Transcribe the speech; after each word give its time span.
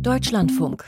Deutschlandfunk. 0.00 0.84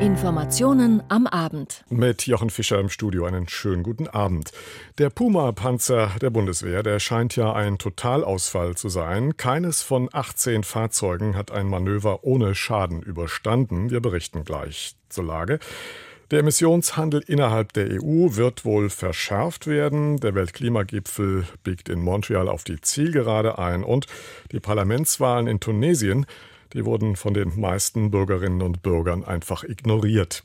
Informationen 0.00 1.02
am 1.08 1.26
Abend. 1.26 1.84
Mit 1.88 2.26
Jochen 2.26 2.50
Fischer 2.50 2.78
im 2.78 2.88
Studio 2.88 3.24
einen 3.24 3.48
schönen 3.48 3.82
guten 3.82 4.06
Abend. 4.06 4.52
Der 4.98 5.10
Puma-Panzer 5.10 6.10
der 6.20 6.30
Bundeswehr, 6.30 6.82
der 6.82 7.00
scheint 7.00 7.36
ja 7.36 7.52
ein 7.52 7.78
Totalausfall 7.78 8.76
zu 8.76 8.88
sein. 8.88 9.36
Keines 9.36 9.82
von 9.82 10.08
18 10.12 10.62
Fahrzeugen 10.62 11.36
hat 11.36 11.52
ein 11.52 11.66
Manöver 11.66 12.24
ohne 12.24 12.54
Schaden 12.54 13.02
überstanden. 13.02 13.90
Wir 13.90 14.00
berichten 14.00 14.44
gleich 14.44 14.94
zur 15.08 15.24
Lage. 15.24 15.58
Der 16.30 16.40
Emissionshandel 16.40 17.22
innerhalb 17.26 17.72
der 17.74 18.02
EU 18.02 18.34
wird 18.34 18.64
wohl 18.64 18.90
verschärft 18.90 19.66
werden. 19.66 20.18
Der 20.18 20.34
Weltklimagipfel 20.34 21.44
biegt 21.62 21.88
in 21.88 22.00
Montreal 22.00 22.48
auf 22.48 22.64
die 22.64 22.80
Zielgerade 22.80 23.58
ein 23.58 23.84
und 23.84 24.06
die 24.50 24.60
Parlamentswahlen 24.60 25.46
in 25.46 25.60
Tunesien, 25.60 26.26
die 26.74 26.84
wurden 26.84 27.16
von 27.16 27.32
den 27.32 27.58
meisten 27.58 28.10
Bürgerinnen 28.10 28.60
und 28.60 28.82
Bürgern 28.82 29.24
einfach 29.24 29.64
ignoriert. 29.64 30.42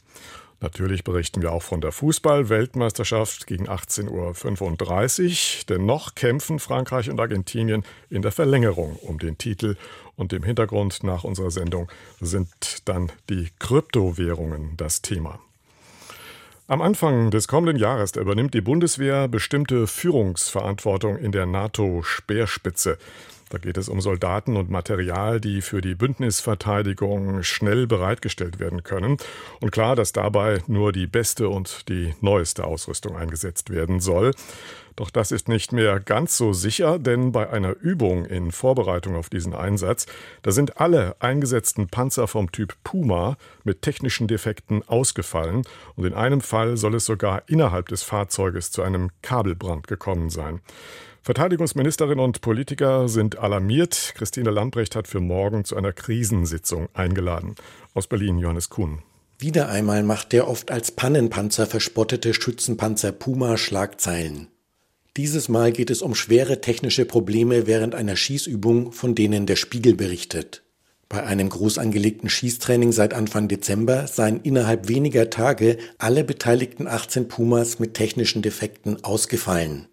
Natürlich 0.61 1.05
berichten 1.05 1.41
wir 1.41 1.53
auch 1.53 1.63
von 1.63 1.79
der 1.79 1.93
Fußball-Weltmeisterschaft 1.93 3.47
gegen 3.47 3.69
18.35 3.69 5.29
Uhr. 5.29 5.65
Denn 5.69 5.85
noch 5.85 6.15
kämpfen 6.15 6.59
Frankreich 6.59 7.09
und 7.09 7.19
Argentinien 7.19 7.83
in 8.09 8.21
der 8.21 8.33
Verlängerung 8.33 8.97
um 8.97 9.19
den 9.19 9.37
Titel. 9.37 9.77
Und 10.17 10.33
im 10.33 10.43
Hintergrund 10.43 11.03
nach 11.03 11.23
unserer 11.23 11.51
Sendung 11.51 11.89
sind 12.19 12.49
dann 12.85 13.09
die 13.29 13.47
Kryptowährungen 13.59 14.75
das 14.75 15.01
Thema. 15.01 15.39
Am 16.67 16.81
Anfang 16.81 17.31
des 17.31 17.47
kommenden 17.47 17.77
Jahres 17.77 18.15
übernimmt 18.15 18.53
die 18.53 18.61
Bundeswehr 18.61 19.27
bestimmte 19.27 19.87
Führungsverantwortung 19.87 21.17
in 21.17 21.31
der 21.31 21.45
NATO-Speerspitze. 21.45 22.99
Da 23.49 23.57
geht 23.57 23.77
es 23.77 23.89
um 23.89 23.99
Soldaten 23.99 24.55
und 24.57 24.69
Material, 24.69 25.41
die 25.41 25.61
für 25.61 25.81
die 25.81 25.95
Bündnisverteidigung 25.95 27.41
schnell 27.43 27.87
bereitgestellt 27.87 28.59
werden 28.59 28.83
können. 28.83 29.17
Und 29.59 29.71
klar, 29.71 29.95
dass 29.95 30.13
dabei 30.13 30.61
nur 30.67 30.91
die 30.91 31.07
beste 31.07 31.49
und 31.49 31.89
die 31.89 32.13
neueste 32.21 32.63
Ausrüstung 32.63 33.17
eingesetzt 33.17 33.71
werden 33.71 33.99
soll. 33.99 34.33
Doch 34.99 35.09
das 35.09 35.31
ist 35.31 35.47
nicht 35.47 35.71
mehr 35.71 36.01
ganz 36.01 36.37
so 36.37 36.51
sicher, 36.51 36.99
denn 36.99 37.31
bei 37.31 37.49
einer 37.49 37.73
Übung 37.79 38.25
in 38.25 38.51
Vorbereitung 38.51 39.15
auf 39.15 39.29
diesen 39.29 39.55
Einsatz, 39.55 40.07
da 40.41 40.51
sind 40.51 40.81
alle 40.81 41.15
eingesetzten 41.21 41.87
Panzer 41.87 42.27
vom 42.27 42.51
Typ 42.51 42.75
Puma 42.83 43.37
mit 43.63 43.81
technischen 43.81 44.27
Defekten 44.27 44.85
ausgefallen 44.87 45.63
und 45.95 46.05
in 46.05 46.13
einem 46.13 46.41
Fall 46.41 46.75
soll 46.75 46.95
es 46.95 47.05
sogar 47.05 47.43
innerhalb 47.47 47.87
des 47.87 48.03
Fahrzeuges 48.03 48.71
zu 48.71 48.81
einem 48.81 49.09
Kabelbrand 49.21 49.87
gekommen 49.87 50.29
sein. 50.29 50.59
Verteidigungsministerin 51.21 52.19
und 52.19 52.41
Politiker 52.41 53.09
sind 53.09 53.37
alarmiert. 53.37 54.13
Christine 54.15 54.51
Lambrecht 54.51 54.95
hat 54.95 55.07
für 55.07 55.19
morgen 55.19 55.65
zu 55.65 55.75
einer 55.75 55.93
Krisensitzung 55.93 56.87
eingeladen. 56.93 57.55
Aus 57.93 58.07
Berlin 58.07 58.37
Johannes 58.37 58.69
Kuhn. 58.69 59.03
Wieder 59.37 59.69
einmal 59.69 60.03
macht 60.03 60.31
der 60.33 60.47
oft 60.47 60.71
als 60.71 60.91
Pannenpanzer 60.91 61.65
verspottete 61.65 62.33
Schützenpanzer 62.33 63.11
Puma 63.11 63.57
Schlagzeilen. 63.57 64.47
Dieses 65.17 65.49
Mal 65.49 65.73
geht 65.73 65.89
es 65.89 66.01
um 66.01 66.15
schwere 66.15 66.61
technische 66.61 67.03
Probleme 67.03 67.67
während 67.67 67.93
einer 67.93 68.15
Schießübung, 68.15 68.93
von 68.93 69.15
denen 69.15 69.45
der 69.45 69.57
Spiegel 69.57 69.95
berichtet. 69.95 70.63
Bei 71.09 71.25
einem 71.25 71.49
groß 71.49 71.79
angelegten 71.79 72.29
Schießtraining 72.29 72.93
seit 72.93 73.13
Anfang 73.13 73.49
Dezember 73.49 74.07
seien 74.07 74.39
innerhalb 74.41 74.87
weniger 74.87 75.29
Tage 75.29 75.77
alle 75.97 76.23
beteiligten 76.23 76.87
18 76.87 77.27
Pumas 77.27 77.79
mit 77.79 77.95
technischen 77.95 78.41
Defekten 78.41 79.03
ausgefallen. 79.03 79.88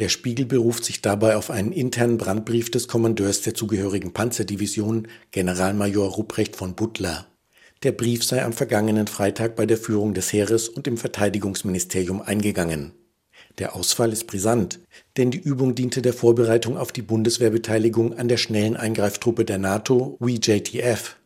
Der 0.00 0.08
Spiegel 0.08 0.46
beruft 0.46 0.82
sich 0.86 1.02
dabei 1.02 1.36
auf 1.36 1.50
einen 1.50 1.72
internen 1.72 2.16
Brandbrief 2.16 2.70
des 2.70 2.88
Kommandeurs 2.88 3.42
der 3.42 3.54
zugehörigen 3.54 4.14
Panzerdivision, 4.14 5.08
Generalmajor 5.30 6.08
Rupprecht 6.12 6.56
von 6.56 6.74
Butler. 6.74 7.26
Der 7.82 7.92
Brief 7.92 8.24
sei 8.24 8.42
am 8.42 8.54
vergangenen 8.54 9.08
Freitag 9.08 9.56
bei 9.56 9.66
der 9.66 9.76
Führung 9.76 10.14
des 10.14 10.32
Heeres 10.32 10.70
und 10.70 10.86
im 10.86 10.96
Verteidigungsministerium 10.96 12.22
eingegangen. 12.22 12.92
Der 13.58 13.76
Ausfall 13.76 14.10
ist 14.10 14.26
brisant, 14.26 14.80
denn 15.18 15.30
die 15.30 15.38
Übung 15.38 15.74
diente 15.74 16.00
der 16.00 16.14
Vorbereitung 16.14 16.78
auf 16.78 16.92
die 16.92 17.02
Bundeswehrbeteiligung 17.02 18.16
an 18.16 18.28
der 18.28 18.38
schnellen 18.38 18.78
Eingreiftruppe 18.78 19.44
der 19.44 19.58
NATO, 19.58 20.16
WJTF. 20.18 21.16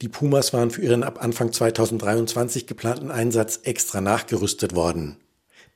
Die 0.00 0.08
Pumas 0.08 0.54
waren 0.54 0.70
für 0.70 0.80
ihren 0.80 1.02
ab 1.02 1.22
Anfang 1.22 1.52
2023 1.52 2.66
geplanten 2.66 3.10
Einsatz 3.10 3.60
extra 3.64 4.00
nachgerüstet 4.00 4.74
worden. 4.74 5.18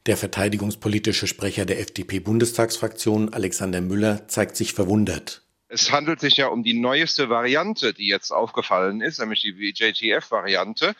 Der 0.06 0.16
verteidigungspolitische 0.16 1.26
Sprecher 1.26 1.64
der 1.64 1.80
FDP-Bundestagsfraktion, 1.80 3.34
Alexander 3.34 3.80
Müller, 3.80 4.28
zeigt 4.28 4.56
sich 4.56 4.72
verwundert. 4.72 5.42
Es 5.68 5.90
handelt 5.90 6.20
sich 6.20 6.36
ja 6.36 6.46
um 6.46 6.62
die 6.62 6.78
neueste 6.78 7.28
Variante, 7.28 7.92
die 7.92 8.06
jetzt 8.06 8.30
aufgefallen 8.30 9.00
ist, 9.00 9.18
nämlich 9.18 9.40
die 9.40 9.50
JTF-Variante, 9.74 10.94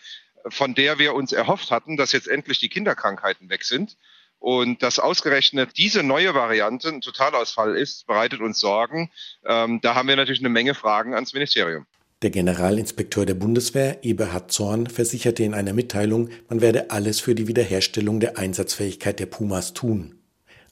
von 0.49 0.75
der 0.75 0.99
wir 0.99 1.15
uns 1.15 1.31
erhofft 1.31 1.71
hatten, 1.71 1.97
dass 1.97 2.11
jetzt 2.11 2.27
endlich 2.27 2.59
die 2.59 2.69
Kinderkrankheiten 2.69 3.49
weg 3.49 3.62
sind. 3.62 3.97
Und 4.41 4.83
dass 4.83 4.99
ausgerechnet 4.99 5.78
diese 5.78 6.03
neue 6.03 6.34
Variante 6.34 6.88
ein 6.88 7.00
Totalausfall 7.00 7.77
ist, 7.77 8.09
bereitet 8.09 8.41
uns 8.41 8.59
Sorgen. 8.59 9.11
Ähm, 9.44 9.81
da 9.81 9.94
haben 9.94 10.09
wir 10.09 10.17
natürlich 10.17 10.41
eine 10.41 10.49
Menge 10.49 10.75
Fragen 10.75 11.15
ans 11.15 11.33
Ministerium. 11.33 11.87
Der 12.26 12.32
Generalinspekteur 12.32 13.25
der 13.25 13.34
Bundeswehr, 13.34 14.03
Eberhard 14.03 14.50
Zorn, 14.50 14.88
versicherte 14.88 15.44
in 15.44 15.54
einer 15.54 15.72
Mitteilung, 15.72 16.28
man 16.48 16.60
werde 16.60 16.91
alles 16.91 17.20
für 17.20 17.37
die 17.37 17.47
Wiederherstellung 17.47 18.19
der 18.19 18.37
Einsatzfähigkeit 18.37 19.20
der 19.20 19.26
Pumas 19.26 19.75
tun. 19.75 20.19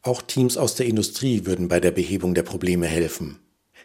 Auch 0.02 0.20
Teams 0.20 0.56
aus 0.56 0.74
der 0.74 0.86
Industrie 0.86 1.46
würden 1.46 1.68
bei 1.68 1.78
der 1.78 1.92
Behebung 1.92 2.34
der 2.34 2.42
Probleme 2.42 2.88
helfen. 2.88 3.38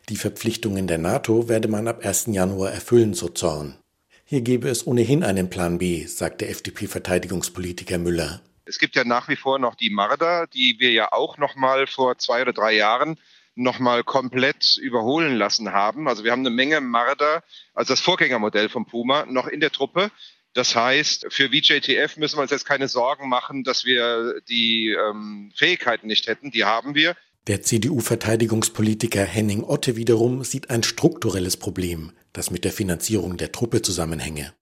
Die 0.09 0.15
Verpflichtungen 0.15 0.87
der 0.87 0.97
NATO 0.97 1.47
werde 1.47 1.67
man 1.67 1.87
ab 1.87 2.03
1. 2.03 2.29
Januar 2.31 2.71
erfüllen, 2.71 3.13
so 3.13 3.29
Zorn. 3.29 3.77
Hier 4.25 4.41
gebe 4.41 4.67
es 4.67 4.87
ohnehin 4.87 5.23
einen 5.23 5.51
Plan 5.51 5.77
B, 5.77 6.07
sagte 6.07 6.47
FDP-Verteidigungspolitiker 6.47 7.99
Müller. 7.99 8.41
Es 8.65 8.79
gibt 8.79 8.95
ja 8.95 9.03
nach 9.03 9.29
wie 9.29 9.35
vor 9.35 9.59
noch 9.59 9.75
die 9.75 9.91
Marder, 9.91 10.47
die 10.47 10.77
wir 10.79 10.91
ja 10.91 11.11
auch 11.11 11.37
noch 11.37 11.55
mal 11.55 11.85
vor 11.85 12.17
zwei 12.17 12.41
oder 12.41 12.53
drei 12.53 12.75
Jahren 12.75 13.19
nochmal 13.59 14.03
komplett 14.03 14.77
überholen 14.77 15.35
lassen 15.35 15.73
haben. 15.73 16.07
Also 16.07 16.23
wir 16.23 16.31
haben 16.31 16.45
eine 16.45 16.49
Menge 16.49 16.81
Marder, 16.81 17.43
also 17.73 17.93
das 17.93 17.99
Vorgängermodell 17.99 18.69
vom 18.69 18.85
Puma, 18.85 19.25
noch 19.25 19.47
in 19.47 19.59
der 19.59 19.71
Truppe. 19.71 20.11
Das 20.53 20.75
heißt, 20.75 21.27
für 21.29 21.49
VJTF 21.49 22.17
müssen 22.17 22.37
wir 22.37 22.41
uns 22.41 22.51
jetzt 22.51 22.65
keine 22.65 22.87
Sorgen 22.87 23.29
machen, 23.29 23.63
dass 23.63 23.85
wir 23.85 24.41
die 24.49 24.89
ähm, 24.89 25.51
Fähigkeiten 25.55 26.07
nicht 26.07 26.27
hätten. 26.27 26.51
Die 26.51 26.63
haben 26.63 26.95
wir. 26.95 27.15
Der 27.47 27.61
CDU-Verteidigungspolitiker 27.61 29.23
Henning 29.23 29.63
Otte 29.63 29.95
wiederum 29.95 30.43
sieht 30.43 30.69
ein 30.69 30.83
strukturelles 30.83 31.57
Problem, 31.57 32.13
das 32.33 32.51
mit 32.51 32.63
der 32.63 32.71
Finanzierung 32.71 33.37
der 33.37 33.51
Truppe 33.51 33.81
zusammenhänge. 33.81 34.53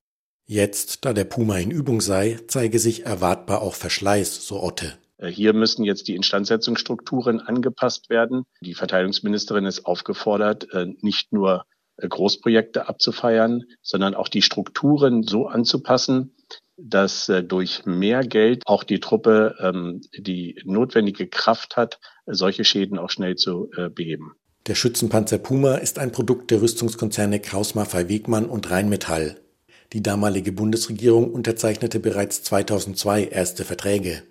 Jetzt, 0.45 1.05
da 1.05 1.13
der 1.13 1.25
Puma 1.25 1.57
in 1.57 1.71
Übung 1.71 2.01
sei, 2.01 2.39
zeige 2.47 2.79
sich 2.79 3.05
erwartbar 3.05 3.61
auch 3.61 3.75
Verschleiß, 3.75 4.45
so 4.47 4.61
Otte. 4.61 4.97
Äh, 5.17 5.29
hier 5.29 5.53
müssen 5.53 5.83
jetzt 5.83 6.07
die 6.07 6.15
Instandsetzungsstrukturen 6.15 7.39
angepasst 7.39 8.09
werden. 8.09 8.43
Die 8.61 8.73
Verteidigungsministerin 8.73 9.65
ist 9.65 9.85
aufgefordert, 9.85 10.71
äh, 10.73 10.87
nicht 11.01 11.33
nur 11.33 11.65
äh, 11.97 12.07
Großprojekte 12.07 12.87
abzufeiern, 12.87 13.63
sondern 13.81 14.15
auch 14.15 14.27
die 14.27 14.41
Strukturen 14.41 15.23
so 15.23 15.47
anzupassen, 15.47 16.35
dass 16.79 17.31
durch 17.47 17.87
mehr 17.87 18.21
Geld 18.21 18.61
auch 18.67 18.83
die 18.83 18.99
Truppe 18.99 19.55
ähm, 19.59 20.01
die 20.15 20.61
notwendige 20.63 21.27
Kraft 21.27 21.75
hat, 21.75 21.99
solche 22.27 22.63
Schäden 22.65 22.99
auch 22.99 23.09
schnell 23.09 23.35
zu 23.35 23.71
beheben. 23.95 24.33
Der 24.67 24.75
Schützenpanzer 24.75 25.39
Puma 25.39 25.75
ist 25.75 25.97
ein 25.97 26.11
Produkt 26.11 26.51
der 26.51 26.61
Rüstungskonzerne 26.61 27.39
Kraus 27.39 27.73
Maffei 27.73 28.09
Wegmann 28.09 28.45
und 28.45 28.69
Rheinmetall. 28.69 29.37
Die 29.93 30.03
damalige 30.03 30.51
Bundesregierung 30.51 31.33
unterzeichnete 31.33 31.99
bereits 31.99 32.43
2002 32.43 33.23
erste 33.23 33.63
Verträge. 33.63 34.21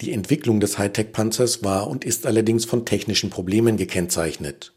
Die 0.00 0.12
Entwicklung 0.12 0.60
des 0.60 0.78
Hightech-Panzers 0.78 1.64
war 1.64 1.88
und 1.88 2.04
ist 2.04 2.26
allerdings 2.26 2.64
von 2.64 2.86
technischen 2.86 3.30
Problemen 3.30 3.76
gekennzeichnet. 3.76 4.72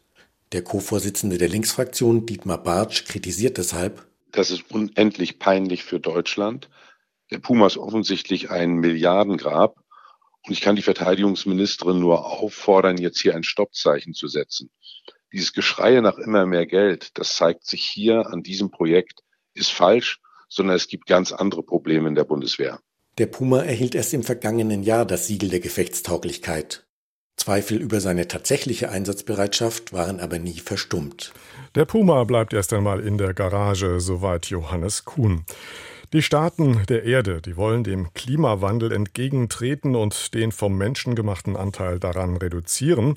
Der 0.50 0.62
Co-Vorsitzende 0.62 1.38
der 1.38 1.48
Linksfraktion, 1.48 2.26
Dietmar 2.26 2.62
Bartsch, 2.62 3.04
kritisiert 3.06 3.56
deshalb, 3.56 4.04
das 4.32 4.50
ist 4.50 4.70
unendlich 4.70 5.38
peinlich 5.38 5.84
für 5.84 6.00
Deutschland. 6.00 6.70
Der 7.30 7.38
Puma 7.38 7.66
ist 7.66 7.76
offensichtlich 7.76 8.50
ein 8.50 8.76
Milliardengrab. 8.76 9.76
Und 10.44 10.52
ich 10.52 10.60
kann 10.60 10.74
die 10.74 10.82
Verteidigungsministerin 10.82 12.00
nur 12.00 12.26
auffordern, 12.26 12.96
jetzt 12.96 13.20
hier 13.20 13.36
ein 13.36 13.44
Stoppzeichen 13.44 14.14
zu 14.14 14.26
setzen. 14.26 14.70
Dieses 15.32 15.52
Geschrei 15.52 16.00
nach 16.00 16.18
immer 16.18 16.46
mehr 16.46 16.66
Geld, 16.66 17.16
das 17.16 17.36
zeigt 17.36 17.64
sich 17.64 17.84
hier 17.84 18.26
an 18.26 18.42
diesem 18.42 18.70
Projekt, 18.70 19.20
ist 19.54 19.70
falsch, 19.70 20.20
sondern 20.48 20.76
es 20.76 20.88
gibt 20.88 21.06
ganz 21.06 21.30
andere 21.30 21.62
Probleme 21.62 22.08
in 22.08 22.14
der 22.14 22.24
Bundeswehr. 22.24 22.80
Der 23.18 23.26
Puma 23.26 23.62
erhielt 23.62 23.94
erst 23.94 24.14
im 24.14 24.22
vergangenen 24.22 24.82
Jahr 24.82 25.04
das 25.04 25.26
Siegel 25.26 25.50
der 25.50 25.60
Gefechtstauglichkeit. 25.60 26.86
Zweifel 27.36 27.78
über 27.78 28.00
seine 28.00 28.28
tatsächliche 28.28 28.90
Einsatzbereitschaft 28.90 29.92
waren 29.92 30.20
aber 30.20 30.38
nie 30.38 30.60
verstummt. 30.60 31.32
Der 31.74 31.84
Puma 31.84 32.24
bleibt 32.24 32.52
erst 32.52 32.72
einmal 32.72 33.00
in 33.00 33.18
der 33.18 33.34
Garage, 33.34 34.00
soweit 34.00 34.46
Johannes 34.46 35.04
Kuhn. 35.04 35.44
Die 36.12 36.22
Staaten 36.22 36.82
der 36.88 37.04
Erde, 37.04 37.40
die 37.40 37.56
wollen 37.56 37.84
dem 37.84 38.12
Klimawandel 38.14 38.92
entgegentreten 38.92 39.96
und 39.96 40.34
den 40.34 40.52
vom 40.52 40.76
Menschen 40.76 41.14
gemachten 41.14 41.56
Anteil 41.56 41.98
daran 41.98 42.36
reduzieren. 42.36 43.14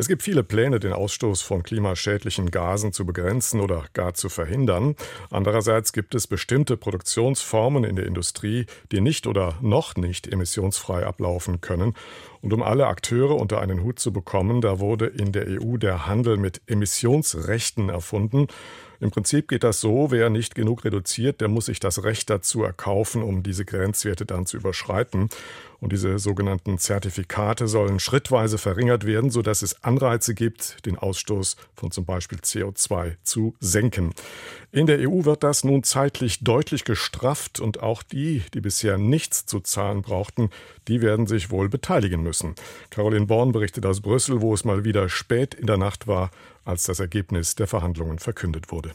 Es 0.00 0.06
gibt 0.06 0.22
viele 0.22 0.44
Pläne, 0.44 0.78
den 0.78 0.92
Ausstoß 0.92 1.42
von 1.42 1.64
klimaschädlichen 1.64 2.52
Gasen 2.52 2.92
zu 2.92 3.04
begrenzen 3.04 3.60
oder 3.60 3.84
gar 3.94 4.14
zu 4.14 4.28
verhindern. 4.28 4.94
Andererseits 5.28 5.92
gibt 5.92 6.14
es 6.14 6.28
bestimmte 6.28 6.76
Produktionsformen 6.76 7.82
in 7.82 7.96
der 7.96 8.06
Industrie, 8.06 8.66
die 8.92 9.00
nicht 9.00 9.26
oder 9.26 9.58
noch 9.60 9.96
nicht 9.96 10.28
emissionsfrei 10.28 11.04
ablaufen 11.04 11.60
können. 11.60 11.94
Und 12.42 12.52
um 12.52 12.62
alle 12.62 12.86
Akteure 12.86 13.34
unter 13.34 13.60
einen 13.60 13.82
Hut 13.82 13.98
zu 13.98 14.12
bekommen, 14.12 14.60
da 14.60 14.78
wurde 14.78 15.06
in 15.06 15.32
der 15.32 15.48
EU 15.48 15.78
der 15.78 16.06
Handel 16.06 16.36
mit 16.36 16.62
Emissionsrechten 16.68 17.88
erfunden. 17.88 18.46
Im 19.00 19.10
Prinzip 19.10 19.48
geht 19.48 19.62
das 19.62 19.80
so, 19.80 20.10
wer 20.10 20.28
nicht 20.28 20.54
genug 20.54 20.84
reduziert, 20.84 21.40
der 21.40 21.48
muss 21.48 21.66
sich 21.66 21.78
das 21.78 22.02
Recht 22.02 22.30
dazu 22.30 22.62
erkaufen, 22.62 23.22
um 23.22 23.42
diese 23.42 23.64
Grenzwerte 23.64 24.26
dann 24.26 24.46
zu 24.46 24.56
überschreiten. 24.56 25.28
Und 25.80 25.92
diese 25.92 26.18
sogenannten 26.18 26.78
Zertifikate 26.78 27.68
sollen 27.68 28.00
schrittweise 28.00 28.58
verringert 28.58 29.06
werden, 29.06 29.30
sodass 29.30 29.62
es 29.62 29.84
Anreize 29.84 30.34
gibt, 30.34 30.84
den 30.86 30.98
Ausstoß 30.98 31.56
von 31.74 31.92
zum 31.92 32.04
Beispiel 32.04 32.38
CO2 32.38 33.16
zu 33.22 33.54
senken. 33.60 34.12
In 34.72 34.86
der 34.86 34.98
EU 34.98 35.24
wird 35.24 35.44
das 35.44 35.62
nun 35.62 35.84
zeitlich 35.84 36.42
deutlich 36.42 36.84
gestrafft 36.84 37.60
und 37.60 37.80
auch 37.80 38.02
die, 38.02 38.42
die 38.54 38.60
bisher 38.60 38.98
nichts 38.98 39.46
zu 39.46 39.60
zahlen 39.60 40.02
brauchten, 40.02 40.50
die 40.88 41.00
werden 41.00 41.28
sich 41.28 41.50
wohl 41.50 41.68
beteiligen 41.68 42.22
müssen. 42.22 42.56
Caroline 42.90 43.26
Born 43.26 43.52
berichtet 43.52 43.86
aus 43.86 44.00
Brüssel, 44.00 44.42
wo 44.42 44.54
es 44.54 44.64
mal 44.64 44.84
wieder 44.84 45.08
spät 45.08 45.54
in 45.54 45.66
der 45.66 45.78
Nacht 45.78 46.08
war, 46.08 46.32
als 46.64 46.84
das 46.84 46.98
Ergebnis 46.98 47.54
der 47.54 47.68
Verhandlungen 47.68 48.18
verkündet 48.18 48.72
wurde. 48.72 48.92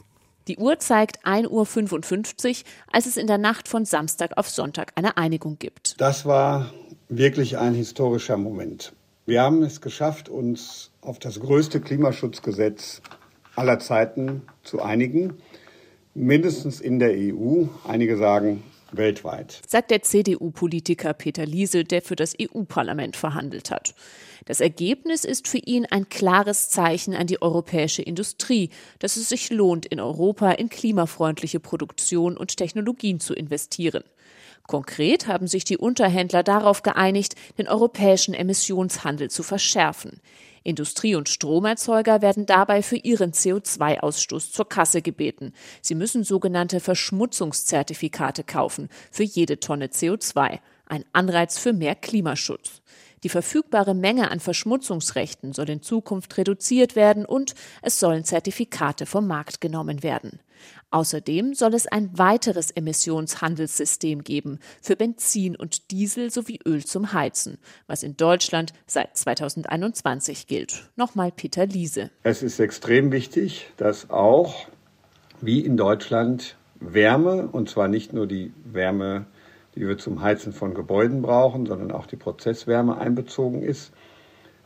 Die 0.47 0.57
Uhr 0.57 0.77
zeigt 0.79 1.25
1.55 1.25 2.49
Uhr, 2.49 2.55
als 2.91 3.05
es 3.05 3.15
in 3.15 3.27
der 3.27 3.37
Nacht 3.37 3.69
von 3.69 3.85
Samstag 3.85 4.37
auf 4.37 4.49
Sonntag 4.49 4.91
eine 4.95 5.15
Einigung 5.15 5.57
gibt. 5.57 5.99
Das 6.01 6.25
war 6.25 6.73
wirklich 7.07 7.57
ein 7.57 7.73
historischer 7.73 8.35
Moment. 8.35 8.93
Wir 9.25 9.41
haben 9.41 9.63
es 9.63 9.79
geschafft, 9.79 10.27
uns 10.27 10.91
auf 10.99 11.17
das 11.17 11.39
größte 11.39 11.79
Klimaschutzgesetz 11.79 13.01
aller 13.55 13.79
Zeiten 13.79 14.41
zu 14.63 14.81
einigen, 14.81 15.37
mindestens 16.13 16.81
in 16.81 16.99
der 16.99 17.11
EU. 17.11 17.65
Einige 17.87 18.17
sagen 18.17 18.63
weltweit. 18.97 19.61
Sagt 19.67 19.91
der 19.91 20.01
CDU-Politiker 20.01 21.13
Peter 21.13 21.45
Liese, 21.45 21.83
der 21.83 22.01
für 22.01 22.15
das 22.15 22.35
EU-Parlament 22.39 23.15
verhandelt 23.15 23.71
hat. 23.71 23.93
Das 24.45 24.59
Ergebnis 24.59 25.23
ist 25.23 25.47
für 25.47 25.59
ihn 25.59 25.85
ein 25.85 26.09
klares 26.09 26.69
Zeichen 26.69 27.13
an 27.15 27.27
die 27.27 27.41
europäische 27.41 28.01
Industrie, 28.01 28.69
dass 28.99 29.15
es 29.15 29.29
sich 29.29 29.49
lohnt, 29.49 29.85
in 29.85 29.99
Europa 29.99 30.51
in 30.51 30.69
klimafreundliche 30.69 31.59
Produktion 31.59 32.35
und 32.35 32.57
Technologien 32.57 33.19
zu 33.19 33.33
investieren. 33.33 34.03
Konkret 34.67 35.27
haben 35.27 35.47
sich 35.47 35.65
die 35.65 35.77
Unterhändler 35.77 36.43
darauf 36.43 36.83
geeinigt, 36.83 37.35
den 37.57 37.67
europäischen 37.67 38.33
Emissionshandel 38.33 39.29
zu 39.29 39.43
verschärfen. 39.43 40.21
Industrie- 40.63 41.15
und 41.15 41.29
Stromerzeuger 41.29 42.21
werden 42.21 42.45
dabei 42.45 42.81
für 42.81 42.97
ihren 42.97 43.31
CO2-Ausstoß 43.31 44.51
zur 44.51 44.67
Kasse 44.67 45.01
gebeten. 45.01 45.53
Sie 45.81 45.95
müssen 45.95 46.23
sogenannte 46.23 46.79
Verschmutzungszertifikate 46.79 48.43
kaufen 48.43 48.89
für 49.11 49.23
jede 49.23 49.59
Tonne 49.59 49.87
CO2. 49.87 50.59
Ein 50.85 51.05
Anreiz 51.13 51.57
für 51.57 51.73
mehr 51.73 51.95
Klimaschutz. 51.95 52.81
Die 53.23 53.29
verfügbare 53.29 53.93
Menge 53.93 54.31
an 54.31 54.41
Verschmutzungsrechten 54.41 55.53
soll 55.53 55.69
in 55.69 55.81
Zukunft 55.81 56.37
reduziert 56.37 56.95
werden 56.95 57.25
und 57.25 57.55
es 57.81 57.99
sollen 57.99 58.25
Zertifikate 58.25 59.05
vom 59.05 59.27
Markt 59.27 59.61
genommen 59.61 60.03
werden. 60.03 60.39
Außerdem 60.91 61.53
soll 61.53 61.73
es 61.73 61.87
ein 61.87 62.17
weiteres 62.17 62.71
Emissionshandelssystem 62.71 64.23
geben 64.23 64.59
für 64.81 64.95
Benzin 64.95 65.55
und 65.55 65.91
Diesel 65.91 66.29
sowie 66.31 66.59
Öl 66.65 66.85
zum 66.85 67.13
Heizen, 67.13 67.57
was 67.87 68.03
in 68.03 68.15
Deutschland 68.17 68.73
seit 68.85 69.17
2021 69.17 70.47
gilt. 70.47 70.89
Nochmal 70.95 71.31
Peter 71.31 71.65
Liese. 71.65 72.11
Es 72.23 72.43
ist 72.43 72.59
extrem 72.59 73.11
wichtig, 73.11 73.67
dass 73.77 74.09
auch 74.09 74.67
wie 75.41 75.61
in 75.61 75.77
Deutschland 75.77 76.55
Wärme, 76.79 77.47
und 77.47 77.69
zwar 77.69 77.87
nicht 77.87 78.13
nur 78.13 78.27
die 78.27 78.53
Wärme, 78.63 79.25
die 79.75 79.87
wir 79.87 79.97
zum 79.97 80.21
Heizen 80.21 80.53
von 80.53 80.73
Gebäuden 80.73 81.21
brauchen, 81.21 81.65
sondern 81.65 81.91
auch 81.91 82.05
die 82.05 82.15
Prozesswärme 82.15 82.97
einbezogen 82.97 83.63
ist. 83.63 83.91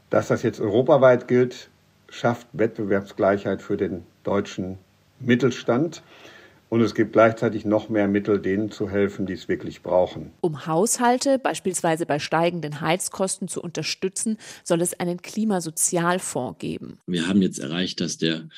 Dass 0.09 0.27
das 0.27 0.43
jetzt 0.43 0.59
europaweit 0.59 1.27
gilt, 1.27 1.69
schafft 2.09 2.47
Wettbewerbsgleichheit 2.53 3.61
für 3.61 3.77
den 3.77 4.03
deutschen 4.23 4.77
Mittelstand. 5.19 6.01
Und 6.69 6.81
es 6.81 6.93
gibt 6.93 7.13
gleichzeitig 7.13 7.63
noch 7.63 7.87
mehr 7.87 8.09
Mittel, 8.09 8.41
denen 8.41 8.71
zu 8.71 8.89
helfen, 8.89 9.25
die 9.25 9.33
es 9.33 9.47
wirklich 9.47 9.83
brauchen. 9.83 10.33
Um 10.41 10.65
Haushalte 10.65 11.39
beispielsweise 11.39 12.05
bei 12.05 12.19
steigenden 12.19 12.81
Heizkosten 12.81 13.47
zu 13.47 13.61
unterstützen, 13.61 14.37
soll 14.65 14.81
es 14.81 14.99
einen 14.99 15.21
Klimasozialfonds 15.21 16.59
geben. 16.59 16.99
Wir 17.07 17.27
haben 17.27 17.41
jetzt 17.41 17.59
erreicht, 17.59 18.01
dass 18.01 18.17
der 18.17 18.49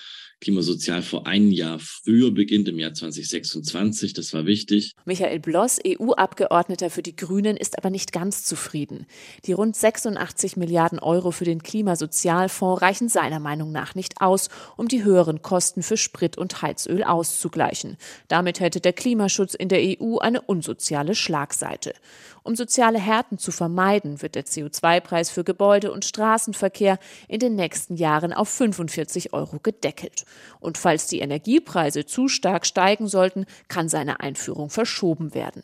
Klimasozial 0.41 1.01
vor 1.01 1.27
ein 1.27 1.51
Jahr 1.51 1.79
früher 1.79 2.31
beginnt, 2.31 2.67
im 2.69 2.79
Jahr 2.79 2.93
2026. 2.93 4.13
Das 4.13 4.33
war 4.33 4.45
wichtig. 4.45 4.95
Michael 5.05 5.39
Bloss, 5.39 5.79
EU-Abgeordneter 5.85 6.89
für 6.89 7.03
die 7.03 7.15
Grünen, 7.15 7.57
ist 7.57 7.77
aber 7.77 7.89
nicht 7.89 8.13
ganz 8.13 8.43
zufrieden. 8.45 9.05
Die 9.45 9.51
rund 9.51 9.75
86 9.75 10.55
Milliarden 10.55 10.99
Euro 10.99 11.31
für 11.31 11.45
den 11.45 11.61
Klimasozialfonds 11.61 12.81
reichen 12.81 13.09
seiner 13.09 13.39
Meinung 13.39 13.71
nach 13.71 13.95
nicht 13.95 14.21
aus, 14.21 14.49
um 14.77 14.87
die 14.87 15.03
höheren 15.03 15.41
Kosten 15.41 15.83
für 15.83 15.97
Sprit 15.97 16.37
und 16.37 16.61
Heizöl 16.61 17.03
auszugleichen. 17.03 17.97
Damit 18.29 18.61
hätte 18.61 18.79
der 18.79 18.93
Klimaschutz 18.93 19.53
in 19.53 19.67
der 19.67 19.81
EU 19.99 20.17
eine 20.19 20.41
unsoziale 20.41 21.15
Schlagseite. 21.15 21.93
Um 22.43 22.55
soziale 22.55 22.99
Härten 22.99 23.37
zu 23.37 23.51
vermeiden, 23.51 24.21
wird 24.21 24.35
der 24.35 24.45
CO2-Preis 24.45 25.29
für 25.29 25.43
Gebäude 25.43 25.91
und 25.91 26.05
Straßenverkehr 26.05 26.97
in 27.27 27.39
den 27.39 27.55
nächsten 27.55 27.95
Jahren 27.95 28.33
auf 28.33 28.49
45 28.49 29.33
Euro 29.33 29.59
gedeckelt. 29.61 30.25
Und 30.59 30.77
falls 30.77 31.07
die 31.07 31.19
Energiepreise 31.19 32.05
zu 32.05 32.27
stark 32.27 32.65
steigen 32.65 33.07
sollten, 33.07 33.45
kann 33.67 33.89
seine 33.89 34.19
Einführung 34.19 34.69
verschoben 34.69 35.33
werden. 35.33 35.63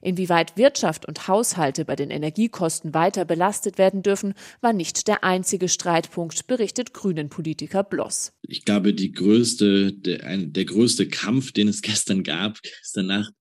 Inwieweit 0.00 0.56
Wirtschaft 0.56 1.06
und 1.06 1.28
Haushalte 1.28 1.84
bei 1.84 1.96
den 1.96 2.10
Energiekosten 2.10 2.94
weiter 2.94 3.24
belastet 3.24 3.78
werden 3.78 4.02
dürfen, 4.02 4.34
war 4.60 4.72
nicht 4.72 5.08
der 5.08 5.24
einzige 5.24 5.68
Streitpunkt, 5.68 6.46
berichtet 6.46 6.94
Grünen-Politiker 6.94 7.82
Bloss. 7.82 8.32
Ich 8.42 8.64
glaube, 8.64 8.94
größte, 8.94 9.92
der, 9.92 10.36
der 10.36 10.64
größte 10.64 11.08
Kampf, 11.08 11.52
den 11.52 11.68
es 11.68 11.82
gestern 11.82 12.22
gab, 12.22 12.60
gestern 12.62 13.06
Nacht, 13.06 13.32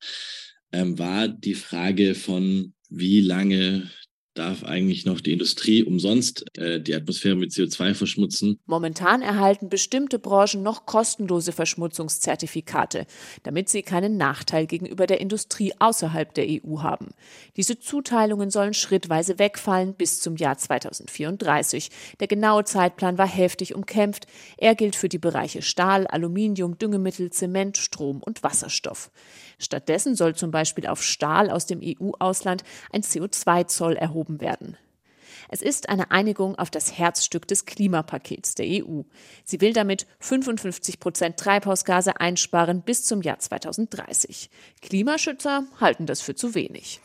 ähm, 0.72 0.98
war 0.98 1.28
die 1.28 1.56
Frage 1.56 2.16
von, 2.16 2.74
wie 2.90 3.22
lange 3.22 3.90
darf 4.38 4.64
eigentlich 4.64 5.06
noch 5.06 5.20
die 5.20 5.34
Industrie 5.34 5.84
umsonst 5.84 6.46
äh, 6.58 6.80
die 6.80 6.94
Atmosphäre 6.94 7.36
mit 7.36 7.52
CO2 7.52 7.94
verschmutzen. 7.94 8.60
Momentan 8.66 9.22
erhalten 9.22 9.70
bestimmte 9.70 10.20
Branchen 10.20 10.62
noch 10.62 10.86
kostenlose 10.86 11.52
Verschmutzungszertifikate, 11.52 13.08
damit 13.44 13.70
sie 13.70 13.82
keinen 13.82 14.18
Nachteil 14.18 14.68
gegenüber 14.68 15.08
der 15.08 15.22
Industrie 15.22 15.74
außerhalb 15.80 16.34
der 16.34 16.46
EU 16.48 16.82
haben. 16.82 17.08
Diese 17.56 17.80
Zuteilungen 17.80 18.52
sollen 18.52 18.74
schrittweise 18.74 19.40
wegfallen 19.40 19.94
bis 19.96 20.22
zum 20.22 20.36
Jahr 20.36 20.58
2034. 20.58 21.90
Der 22.20 22.28
genaue 22.28 22.64
Zeitplan 22.64 23.18
war 23.18 23.28
heftig 23.28 23.74
umkämpft. 23.74 24.28
Er 24.58 24.76
gilt 24.76 24.96
für 24.96 25.10
die 25.10 25.18
Bereiche 25.18 25.62
Stahl, 25.62 26.06
Aluminium, 26.08 26.78
Düngemittel, 26.78 27.32
Zement, 27.32 27.78
Strom 27.78 28.22
und 28.22 28.44
Wasserstoff. 28.44 29.12
Stattdessen 29.60 30.16
soll 30.16 30.36
zum 30.36 30.52
Beispiel 30.52 30.86
auf 30.86 31.02
Stahl 31.02 31.50
aus 31.50 31.66
dem 31.66 31.82
EU-Ausland 31.84 32.64
ein 32.92 33.02
CO2-Zoll 33.02 33.96
erhoben 33.96 34.27
werden. 34.30 34.78
Es 35.50 35.62
ist 35.62 35.90
eine 35.90 36.12
Einigung 36.12 36.58
auf 36.58 36.70
das 36.70 36.98
Herzstück 36.98 37.48
des 37.48 37.66
Klimapakets 37.66 38.56
der 38.56 38.66
EU. 38.68 39.02
Sie 39.44 39.62
will 39.62 39.74
damit 39.74 40.08
55 40.20 41.00
Prozent 41.00 41.38
Treibhausgase 41.38 42.20
einsparen 42.20 42.82
bis 42.82 43.06
zum 43.06 43.22
Jahr 43.22 43.40
2030. 43.40 44.50
Klimaschützer 44.82 45.64
halten 45.80 46.06
das 46.06 46.22
für 46.22 46.36
zu 46.36 46.54
wenig. 46.56 47.00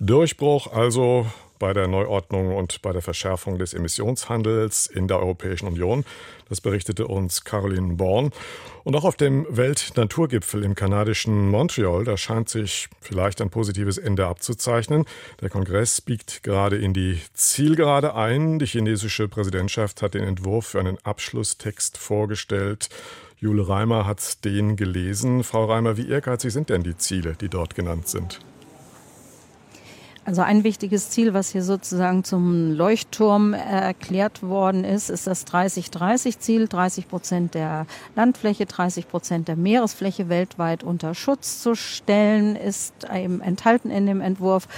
Durchbruch 0.00 0.72
also 0.72 1.26
bei 1.62 1.72
der 1.72 1.86
Neuordnung 1.86 2.56
und 2.56 2.82
bei 2.82 2.92
der 2.92 3.02
Verschärfung 3.02 3.56
des 3.56 3.72
Emissionshandels 3.72 4.88
in 4.88 5.06
der 5.06 5.20
Europäischen 5.20 5.68
Union. 5.68 6.04
Das 6.48 6.60
berichtete 6.60 7.06
uns 7.06 7.44
Caroline 7.44 7.94
Born. 7.94 8.32
Und 8.82 8.96
auch 8.96 9.04
auf 9.04 9.14
dem 9.14 9.46
Weltnaturgipfel 9.48 10.64
im 10.64 10.74
kanadischen 10.74 11.48
Montreal, 11.48 12.02
da 12.02 12.16
scheint 12.16 12.48
sich 12.48 12.88
vielleicht 13.00 13.40
ein 13.40 13.50
positives 13.50 13.96
Ende 13.96 14.26
abzuzeichnen. 14.26 15.04
Der 15.40 15.50
Kongress 15.50 16.00
biegt 16.00 16.42
gerade 16.42 16.78
in 16.78 16.94
die 16.94 17.20
Zielgerade 17.32 18.16
ein. 18.16 18.58
Die 18.58 18.66
chinesische 18.66 19.28
Präsidentschaft 19.28 20.02
hat 20.02 20.14
den 20.14 20.24
Entwurf 20.24 20.66
für 20.66 20.80
einen 20.80 20.98
Abschlusstext 21.04 21.96
vorgestellt. 21.96 22.88
Jule 23.38 23.68
Reimer 23.68 24.04
hat 24.04 24.44
den 24.44 24.74
gelesen. 24.74 25.44
Frau 25.44 25.66
Reimer, 25.66 25.96
wie 25.96 26.08
ehrgeizig 26.08 26.52
sind 26.52 26.70
denn 26.70 26.82
die 26.82 26.96
Ziele, 26.96 27.36
die 27.40 27.48
dort 27.48 27.76
genannt 27.76 28.08
sind? 28.08 28.40
Also 30.24 30.42
ein 30.42 30.62
wichtiges 30.62 31.10
Ziel, 31.10 31.34
was 31.34 31.50
hier 31.50 31.64
sozusagen 31.64 32.22
zum 32.22 32.70
Leuchtturm 32.70 33.54
erklärt 33.54 34.44
worden 34.44 34.84
ist, 34.84 35.10
ist 35.10 35.26
das 35.26 35.44
30-30-Ziel. 35.48 36.68
30 36.68 37.08
Prozent 37.08 37.54
der 37.54 37.86
Landfläche, 38.14 38.66
30 38.66 39.08
Prozent 39.08 39.48
der 39.48 39.56
Meeresfläche 39.56 40.28
weltweit 40.28 40.84
unter 40.84 41.16
Schutz 41.16 41.60
zu 41.60 41.74
stellen, 41.74 42.54
ist 42.54 42.94
eben 43.12 43.40
enthalten 43.40 43.90
in 43.90 44.06
dem 44.06 44.20
Entwurf. 44.20 44.68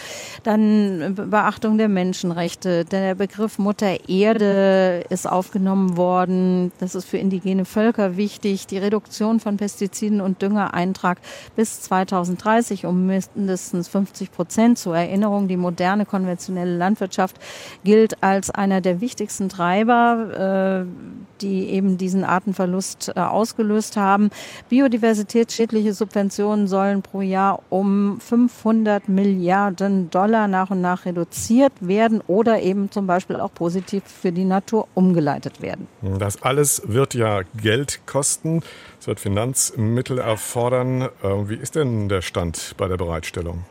Dann 0.44 1.14
Beachtung 1.14 1.76
der 1.76 1.88
Menschenrechte. 1.88 2.86
Der 2.86 3.14
Begriff 3.14 3.58
Mutter 3.58 4.08
Erde 4.08 5.04
ist 5.10 5.28
aufgenommen 5.28 5.98
worden. 5.98 6.72
Das 6.78 6.94
ist 6.94 7.04
für 7.04 7.18
indigene 7.18 7.66
Völker 7.66 8.16
wichtig. 8.16 8.66
Die 8.66 8.78
Reduktion 8.78 9.40
von 9.40 9.58
Pestiziden 9.58 10.22
und 10.22 10.40
Düngereintrag 10.40 11.18
bis 11.54 11.82
2030 11.82 12.86
um 12.86 13.04
mindestens 13.04 13.88
50 13.88 14.32
Prozent 14.32 14.78
zur 14.78 14.96
Erinnerung 14.96 15.33
Veränderung. 15.34 15.48
Die 15.48 15.56
moderne 15.56 16.06
konventionelle 16.06 16.76
Landwirtschaft 16.76 17.36
gilt 17.84 18.22
als 18.22 18.50
einer 18.50 18.80
der 18.80 19.00
wichtigsten 19.00 19.48
Treiber, 19.48 20.84
äh, 20.84 21.20
die 21.40 21.70
eben 21.70 21.98
diesen 21.98 22.24
Artenverlust 22.24 23.12
äh, 23.14 23.20
ausgelöst 23.20 23.96
haben. 23.96 24.30
Biodiversitätsschädliche 24.68 25.92
Subventionen 25.92 26.66
sollen 26.68 27.02
pro 27.02 27.20
Jahr 27.20 27.60
um 27.70 28.20
500 28.20 29.08
Milliarden 29.08 30.10
Dollar 30.10 30.48
nach 30.48 30.70
und 30.70 30.80
nach 30.80 31.04
reduziert 31.04 31.72
werden 31.80 32.20
oder 32.26 32.62
eben 32.62 32.90
zum 32.90 33.06
Beispiel 33.06 33.36
auch 33.36 33.52
positiv 33.52 34.04
für 34.04 34.32
die 34.32 34.44
Natur 34.44 34.86
umgeleitet 34.94 35.60
werden. 35.60 35.88
Das 36.18 36.42
alles 36.42 36.82
wird 36.86 37.14
ja 37.14 37.42
Geld 37.56 38.00
kosten. 38.06 38.62
Es 39.00 39.06
wird 39.06 39.20
Finanzmittel 39.20 40.18
erfordern. 40.18 41.02
Äh, 41.02 41.08
wie 41.48 41.56
ist 41.56 41.74
denn 41.74 42.08
der 42.08 42.22
Stand 42.22 42.74
bei 42.76 42.88
der 42.88 42.96
Bereitstellung? 42.96 43.64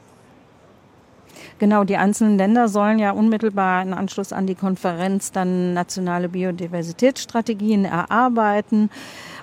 Genau, 1.59 1.83
die 1.83 1.97
einzelnen 1.97 2.37
Länder 2.37 2.67
sollen 2.67 2.99
ja 2.99 3.11
unmittelbar 3.11 3.81
in 3.83 3.93
Anschluss 3.93 4.33
an 4.33 4.47
die 4.47 4.55
Konferenz 4.55 5.31
dann 5.31 5.73
nationale 5.73 6.29
Biodiversitätsstrategien 6.29 7.85
erarbeiten. 7.85 8.89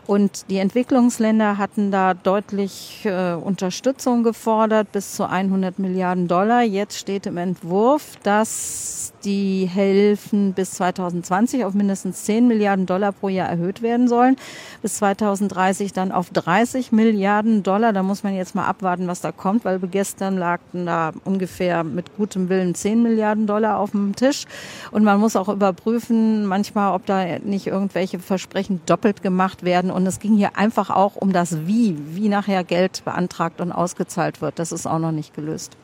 Und 0.07 0.50
die 0.50 0.59
Entwicklungsländer 0.59 1.59
hatten 1.59 1.90
da 1.90 2.14
deutlich 2.14 3.02
äh, 3.04 3.35
Unterstützung 3.35 4.23
gefordert, 4.23 4.92
bis 4.92 5.14
zu 5.14 5.28
100 5.28 5.78
Milliarden 5.78 6.28
Dollar. 6.28 6.62
Jetzt 6.62 6.99
steht 6.99 7.26
im 7.26 7.37
Entwurf, 7.37 8.16
dass 8.23 9.12
die 9.25 9.69
Hilfen 9.73 10.52
bis 10.52 10.73
2020 10.73 11.64
auf 11.64 11.75
mindestens 11.75 12.25
10 12.25 12.49
Milliarden 12.49 12.87
Dollar 12.87 13.12
pro 13.12 13.28
Jahr 13.28 13.49
erhöht 13.49 13.83
werden 13.83 14.09
sollen. 14.09 14.37
Bis 14.83 14.97
2030 14.97 15.92
dann 15.92 16.12
auf 16.12 16.30
30 16.30 16.92
Milliarden 16.92 17.62
Dollar. 17.62 17.92
Da 17.92 18.02
muss 18.02 18.23
man 18.23 18.35
jetzt 18.35 18.54
mal 18.54 18.66
abwarten, 18.66 19.07
was 19.07 19.21
da 19.21 19.33
kommt, 19.33 19.64
weil 19.64 19.78
gestern 19.78 20.38
lagten 20.38 20.87
da 20.87 21.12
ungefähr 21.25 21.85
mit 21.85 22.16
gutem 22.16 22.49
Willen 22.49 22.75
10 22.75 23.02
Milliarden 23.02 23.47
Dollar 23.47 23.78
auf 23.78 23.90
dem 23.90 24.16
Tisch. 24.16 24.47
Und 24.90 25.04
man 25.04 25.21
muss 25.21 25.37
auch 25.37 25.49
überprüfen, 25.49 26.47
manchmal, 26.47 26.95
ob 26.95 27.07
da 27.07 27.38
nicht 27.40 27.66
irgendwelche 27.66 28.19
Versprechen 28.19 28.80
doppelt 28.87 29.23
gemacht 29.23 29.64
werden. 29.64 29.90
Und 29.91 30.07
es 30.07 30.19
ging 30.19 30.37
hier 30.37 30.57
einfach 30.57 30.91
auch 30.91 31.17
um 31.17 31.33
das 31.33 31.67
Wie, 31.67 31.97
wie 32.15 32.29
nachher 32.29 32.65
Geld 32.65 33.05
beantragt 33.05 33.61
und 33.61 33.73
ausgezahlt 33.73 34.41
wird. 34.41 34.59
Das 34.59 34.73
ist 34.73 34.87
auch 34.87 34.99
noch 34.99 35.13
nicht 35.13 35.35
gelöst. 35.35 35.77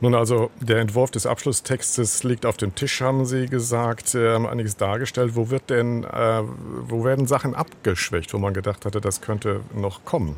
Nun 0.00 0.14
also, 0.14 0.50
der 0.60 0.78
Entwurf 0.78 1.10
des 1.10 1.26
Abschlusstextes 1.26 2.22
liegt 2.22 2.46
auf 2.46 2.56
dem 2.56 2.74
Tisch, 2.74 3.00
haben 3.00 3.26
Sie 3.26 3.46
gesagt, 3.46 4.08
Sie 4.08 4.32
haben 4.32 4.46
einiges 4.46 4.76
dargestellt. 4.76 5.34
Wo 5.34 5.50
wird 5.50 5.70
denn, 5.70 6.04
äh, 6.04 6.42
wo 6.86 7.04
werden 7.04 7.26
Sachen 7.26 7.54
abgeschwächt, 7.54 8.32
wo 8.32 8.38
man 8.38 8.54
gedacht 8.54 8.86
hatte, 8.86 9.00
das 9.00 9.20
könnte 9.20 9.60
noch 9.74 10.04
kommen? 10.04 10.36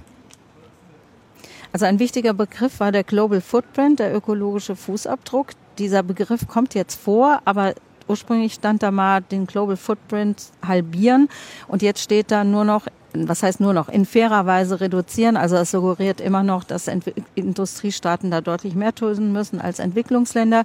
Also 1.72 1.86
ein 1.86 1.98
wichtiger 1.98 2.32
Begriff 2.32 2.80
war 2.80 2.90
der 2.90 3.04
Global 3.04 3.40
Footprint, 3.40 4.00
der 4.00 4.14
ökologische 4.14 4.74
Fußabdruck. 4.74 5.48
Dieser 5.78 6.02
Begriff 6.02 6.48
kommt 6.48 6.74
jetzt 6.74 6.98
vor, 6.98 7.42
aber 7.44 7.74
ursprünglich 8.08 8.54
stand 8.54 8.82
da 8.82 8.90
mal 8.90 9.20
den 9.20 9.46
Global 9.46 9.76
Footprint 9.76 10.50
halbieren 10.66 11.28
und 11.68 11.82
jetzt 11.82 12.02
steht 12.02 12.30
da 12.30 12.42
nur 12.44 12.64
noch 12.64 12.86
was 13.14 13.42
heißt 13.42 13.60
nur 13.60 13.72
noch, 13.72 13.88
in 13.88 14.04
fairer 14.04 14.46
Weise 14.46 14.80
reduzieren. 14.80 15.36
Also 15.36 15.56
es 15.56 15.70
suggeriert 15.70 16.20
immer 16.20 16.42
noch, 16.42 16.64
dass 16.64 16.88
Ent 16.88 17.04
Industriestaaten 17.34 18.30
da 18.30 18.40
deutlich 18.40 18.74
mehr 18.74 18.94
tun 18.94 19.32
müssen 19.32 19.60
als 19.60 19.78
Entwicklungsländer. 19.78 20.64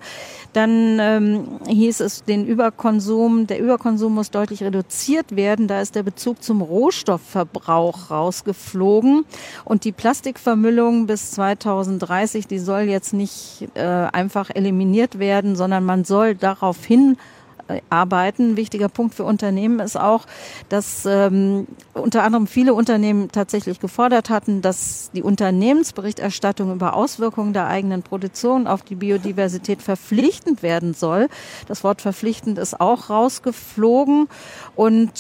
Dann 0.54 1.00
ähm, 1.00 1.48
hieß 1.68 2.02
es, 2.02 2.24
den 2.24 2.46
Überkonsum, 2.46 3.48
der 3.48 3.60
Überkonsum 3.60 4.14
muss 4.14 4.32
deutlich 4.32 4.64
reduziert 4.64 5.36
werden. 5.36 5.68
Da 5.68 5.82
ist 5.82 5.96
der 5.96 6.04
Bezug 6.04 6.44
zum 6.44 6.62
Rohstoffverbrauch 6.62 8.12
rausgeflogen. 8.12 9.26
Und 9.64 9.84
die 9.84 9.92
Plastikvermüllung 9.92 11.08
bis 11.08 11.32
2030, 11.32 12.48
die 12.48 12.60
soll 12.60 12.82
jetzt 12.82 13.14
nicht 13.14 13.68
äh, 13.76 13.82
einfach 13.82 14.50
eliminiert 14.54 15.20
werden, 15.20 15.56
sondern 15.56 15.84
man 15.84 16.04
soll 16.04 16.36
darauf 16.36 16.84
hin 16.84 17.18
arbeiten. 17.90 18.58
Wichtiger 18.58 18.90
Punkt 18.90 19.16
für 19.16 19.24
Unternehmen 19.24 19.80
ist 19.80 20.00
auch, 20.00 20.26
dass 20.70 21.06
ähm, 21.06 21.68
unter 21.94 22.24
anderem 22.24 22.48
viele 22.48 22.74
Unternehmen 22.74 23.32
tatsächlich 23.32 23.80
gefordert 23.80 24.30
hatten, 24.30 24.62
dass 24.62 25.10
die 25.14 25.24
Unternehmensberichterstattung 25.24 26.72
über 26.72 26.96
Auswirkungen 26.96 27.54
der 27.54 27.68
eigenen 27.68 28.04
Produktion 28.04 28.68
auf 28.68 28.84
die 28.84 28.96
Biodiversität 28.96 29.82
verpflichtend 29.82 30.64
werden 30.64 30.94
soll. 30.94 31.28
Das 31.68 31.84
Wort 31.84 32.02
verpflichtend 32.02 32.58
ist 32.60 32.80
auch 32.80 33.10
rausgeflogen. 33.10 34.28
Und 34.76 35.12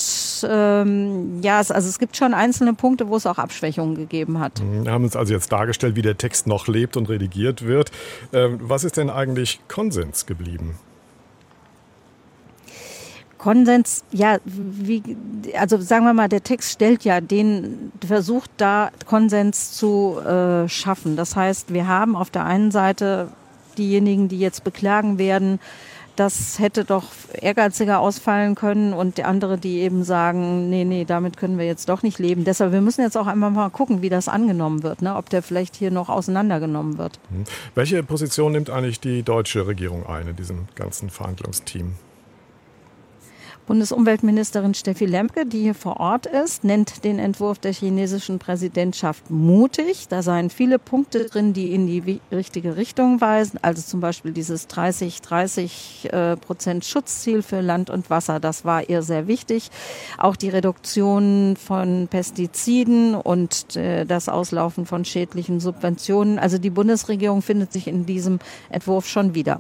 ähm, 0.47 1.41
ja, 1.41 1.59
es, 1.61 1.71
also 1.71 1.89
es 1.89 1.99
gibt 1.99 2.15
schon 2.15 2.33
einzelne 2.33 2.73
Punkte, 2.73 3.07
wo 3.09 3.15
es 3.15 3.25
auch 3.25 3.37
Abschwächungen 3.37 3.95
gegeben 3.95 4.39
hat. 4.39 4.61
Wir 4.83 4.91
haben 4.91 5.03
uns 5.03 5.15
also 5.15 5.33
jetzt 5.33 5.51
dargestellt, 5.51 5.95
wie 5.95 6.01
der 6.01 6.17
Text 6.17 6.47
noch 6.47 6.67
lebt 6.67 6.97
und 6.97 7.09
redigiert 7.09 7.65
wird. 7.65 7.91
Ähm, 8.33 8.59
was 8.61 8.83
ist 8.83 8.97
denn 8.97 9.09
eigentlich 9.09 9.59
Konsens 9.67 10.25
geblieben? 10.25 10.75
Konsens, 13.45 14.03
ja, 14.11 14.39
wie, 14.43 15.03
also 15.55 15.79
sagen 15.79 16.03
wir 16.03 16.15
mal, 16.15 16.27
der 16.27 16.41
Text 16.41 16.71
stellt 16.71 17.03
ja 17.03 17.21
den, 17.21 17.91
versucht 18.03 18.49
da 18.57 18.89
Konsens 19.05 19.73
zu 19.73 20.19
äh, 20.19 20.67
schaffen. 20.67 21.15
Das 21.15 21.35
heißt, 21.35 21.71
wir 21.71 21.87
haben 21.87 22.15
auf 22.15 22.31
der 22.31 22.43
einen 22.43 22.71
Seite 22.71 23.27
diejenigen, 23.77 24.29
die 24.29 24.39
jetzt 24.39 24.63
beklagen 24.63 25.19
werden, 25.19 25.59
das 26.15 26.57
hätte 26.57 26.85
doch 26.85 27.03
ehrgeiziger 27.39 27.99
ausfallen 27.99 28.55
können 28.55 28.93
und 28.93 29.23
andere, 29.23 29.59
die 29.59 29.77
eben 29.81 30.03
sagen, 30.03 30.71
nee, 30.71 30.83
nee, 30.83 31.05
damit 31.05 31.37
können 31.37 31.59
wir 31.59 31.67
jetzt 31.67 31.87
doch 31.87 32.01
nicht 32.01 32.17
leben. 32.17 32.45
Deshalb, 32.45 32.71
wir 32.71 32.81
müssen 32.81 33.01
jetzt 33.01 33.15
auch 33.15 33.27
einmal 33.27 33.51
mal 33.51 33.69
gucken, 33.69 34.01
wie 34.01 34.09
das 34.09 34.27
angenommen 34.27 34.81
wird, 34.81 35.03
ne? 35.03 35.15
ob 35.15 35.29
der 35.29 35.43
vielleicht 35.43 35.75
hier 35.75 35.91
noch 35.91 36.09
auseinandergenommen 36.09 36.97
wird. 36.97 37.19
Hm. 37.29 37.43
Welche 37.75 38.01
Position 38.01 38.53
nimmt 38.53 38.71
eigentlich 38.71 38.99
die 38.99 39.21
deutsche 39.21 39.67
Regierung 39.67 40.07
ein 40.07 40.29
in 40.29 40.35
diesem 40.35 40.67
ganzen 40.73 41.11
Verhandlungsteam? 41.11 41.93
Bundesumweltministerin 43.67 44.75
Steffi 44.75 45.05
Lemke, 45.05 45.45
die 45.45 45.61
hier 45.61 45.73
vor 45.73 45.99
Ort 45.99 46.27
ist, 46.27 46.63
nennt 46.63 47.03
den 47.03 47.17
Entwurf 47.17 47.57
der 47.57 47.73
chinesischen 47.73 48.37
Präsidentschaft 48.37 49.31
mutig. 49.31 50.07
Da 50.07 50.21
seien 50.21 50.51
viele 50.51 50.77
Punkte 50.77 51.25
drin, 51.25 51.53
die 51.53 51.73
in 51.73 51.87
die 51.87 52.21
richtige 52.31 52.77
Richtung 52.77 53.21
weisen. 53.21 53.59
Also 53.63 53.81
zum 53.81 54.01
Beispiel 54.01 54.33
dieses 54.33 54.67
30, 54.67 55.21
30 55.21 56.09
äh, 56.11 56.37
Prozent 56.37 56.85
Schutzziel 56.85 57.41
für 57.41 57.61
Land 57.61 57.89
und 57.89 58.11
Wasser. 58.11 58.39
Das 58.39 58.65
war 58.65 58.87
ihr 58.87 59.01
sehr 59.01 59.27
wichtig. 59.27 59.71
Auch 60.19 60.35
die 60.35 60.49
Reduktion 60.49 61.57
von 61.57 62.07
Pestiziden 62.07 63.15
und 63.15 63.75
äh, 63.75 64.05
das 64.05 64.29
Auslaufen 64.29 64.85
von 64.85 65.05
schädlichen 65.05 65.59
Subventionen. 65.59 66.37
Also 66.37 66.59
die 66.59 66.69
Bundesregierung 66.69 67.41
findet 67.41 67.73
sich 67.73 67.87
in 67.87 68.05
diesem 68.05 68.37
Entwurf 68.69 69.07
schon 69.07 69.33
wieder. 69.33 69.59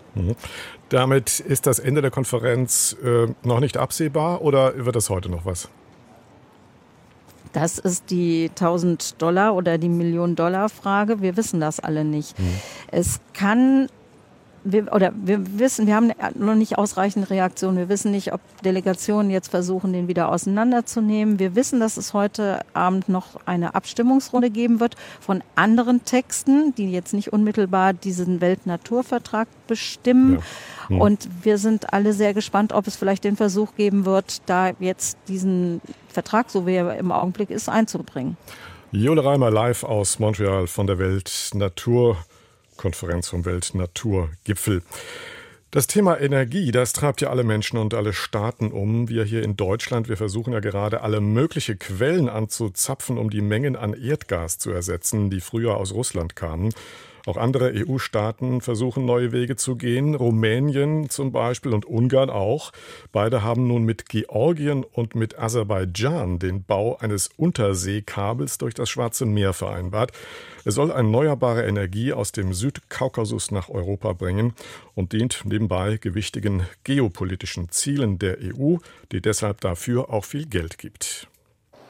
Damit 0.89 1.39
ist 1.39 1.65
das 1.65 1.79
Ende 1.79 2.01
der 2.01 2.11
Konferenz 2.11 2.95
äh, 3.03 3.27
noch 3.43 3.59
nicht 3.59 3.77
absehbar 3.77 4.41
oder 4.41 4.85
wird 4.85 4.95
das 4.95 5.09
heute 5.09 5.29
noch 5.29 5.45
was? 5.45 5.69
Das 7.53 7.79
ist 7.79 8.11
die 8.11 8.49
1000 8.49 9.21
Dollar 9.21 9.55
oder 9.55 9.77
die 9.77 9.89
Million 9.89 10.35
Dollar 10.35 10.67
Frage. 10.69 11.21
Wir 11.21 11.37
wissen 11.37 11.61
das 11.61 11.79
alle 11.79 12.03
nicht. 12.03 12.37
Hm. 12.37 12.45
Es 12.91 13.21
kann 13.33 13.87
wir, 14.65 14.91
oder 14.91 15.13
wir 15.15 15.59
wissen, 15.59 15.87
wir 15.87 15.95
haben 15.95 16.11
noch 16.33 16.55
nicht 16.55 16.77
ausreichend 16.77 17.29
Reaktionen. 17.29 17.77
Wir 17.77 17.87
wissen 17.87 18.11
nicht, 18.11 18.33
ob 18.33 18.41
Delegationen 18.63 19.29
jetzt 19.29 19.49
versuchen, 19.49 19.93
den 19.93 20.07
wieder 20.07 20.29
auseinanderzunehmen. 20.29 21.39
Wir 21.39 21.55
wissen, 21.55 21.79
dass 21.79 21.97
es 21.97 22.13
heute 22.13 22.61
Abend 22.73 23.07
noch 23.07 23.39
eine 23.45 23.75
Abstimmungsrunde 23.75 24.49
geben 24.49 24.79
wird 24.79 24.95
von 25.21 25.43
anderen 25.55 26.03
Texten, 26.03 26.73
die 26.75 26.91
jetzt 26.91 27.13
nicht 27.13 27.31
unmittelbar 27.31 27.93
diesen 27.93 28.41
Weltnaturvertrag 28.41 29.47
bestimmen. 29.67 30.33
Ja. 30.33 30.89
Hm. 30.89 31.01
Und 31.01 31.29
wir 31.43 31.57
sind 31.59 31.93
alle 31.93 32.13
sehr 32.13 32.33
gespannt, 32.33 32.73
ob 32.73 32.87
es 32.87 32.95
vielleicht 32.95 33.23
den 33.23 33.37
Versuch 33.37 33.75
geben 33.75 34.05
wird, 34.05 34.41
da 34.47 34.71
jetzt 34.79 35.17
diesen 35.27 35.79
Vertrag, 36.09 36.49
so 36.49 36.65
wie 36.65 36.75
er 36.75 36.97
im 36.97 37.11
Augenblick 37.11 37.51
ist, 37.51 37.69
einzubringen. 37.69 38.35
Jule 38.91 39.23
Reimer 39.23 39.51
live 39.51 39.83
aus 39.83 40.19
Montreal 40.19 40.67
von 40.67 40.87
der 40.87 40.97
Weltnatur. 40.97 42.17
Konferenz 42.77 43.29
vom 43.29 43.45
Weltnaturgipfel. 43.45 44.83
Das 45.71 45.87
Thema 45.87 46.17
Energie, 46.21 46.71
das 46.71 46.93
treibt 46.93 47.19
ja 47.19 47.29
alle 47.29 47.43
Menschen 47.43 47.77
und 47.77 47.93
alle 47.93 48.13
Staaten 48.13 48.71
um. 48.71 49.09
Wir 49.09 49.25
hier 49.25 49.43
in 49.43 49.57
Deutschland, 49.57 50.07
wir 50.07 50.15
versuchen 50.15 50.53
ja 50.53 50.61
gerade 50.61 51.01
alle 51.01 51.19
mögliche 51.19 51.75
Quellen 51.75 52.29
anzuzapfen, 52.29 53.17
um 53.17 53.29
die 53.29 53.41
Mengen 53.41 53.75
an 53.75 53.93
Erdgas 53.93 54.57
zu 54.57 54.71
ersetzen, 54.71 55.29
die 55.29 55.41
früher 55.41 55.75
aus 55.75 55.93
Russland 55.93 56.37
kamen. 56.37 56.73
Auch 57.25 57.37
andere 57.37 57.71
EU-Staaten 57.73 58.61
versuchen 58.61 59.05
neue 59.05 59.31
Wege 59.31 59.55
zu 59.55 59.75
gehen. 59.75 60.13
Rumänien 60.13 61.09
zum 61.09 61.31
Beispiel 61.31 61.73
und 61.73 61.85
Ungarn 61.85 62.29
auch. 62.29 62.71
Beide 63.11 63.41
haben 63.41 63.67
nun 63.67 63.83
mit 63.83 64.09
Georgien 64.09 64.83
und 64.83 65.15
mit 65.15 65.39
Aserbaidschan 65.39 66.37
den 66.37 66.63
Bau 66.63 66.97
eines 66.97 67.29
Unterseekabels 67.35 68.59
durch 68.59 68.75
das 68.75 68.89
Schwarze 68.89 69.25
Meer 69.25 69.53
vereinbart. 69.53 70.11
Es 70.65 70.75
soll 70.75 70.91
erneuerbare 70.91 71.65
Energie 71.65 72.13
aus 72.13 72.31
dem 72.31 72.53
Südkaukasus 72.53 73.51
nach 73.51 73.69
Europa 73.69 74.13
bringen 74.13 74.53
und 74.93 75.13
dient 75.13 75.41
nebenbei 75.45 75.97
gewichtigen 75.97 76.63
geopolitischen 76.83 77.69
Zielen 77.69 78.19
der 78.19 78.37
EU, 78.39 78.77
die 79.11 79.21
deshalb 79.21 79.61
dafür 79.61 80.11
auch 80.11 80.25
viel 80.25 80.45
Geld 80.45 80.77
gibt. 80.77 81.27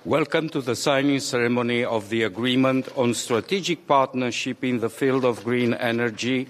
Welcome 0.05 0.49
to 0.49 0.61
the 0.61 0.75
signing 0.75 1.19
ceremony 1.19 1.83
of 1.83 2.09
the 2.09 2.21
agreement 2.21 2.89
on 2.95 3.15
strategic 3.15 3.87
partnership 3.87 4.63
in 4.63 4.79
the 4.79 4.87
field 4.87 5.25
of 5.25 5.43
green 5.43 5.73
energy 5.73 6.47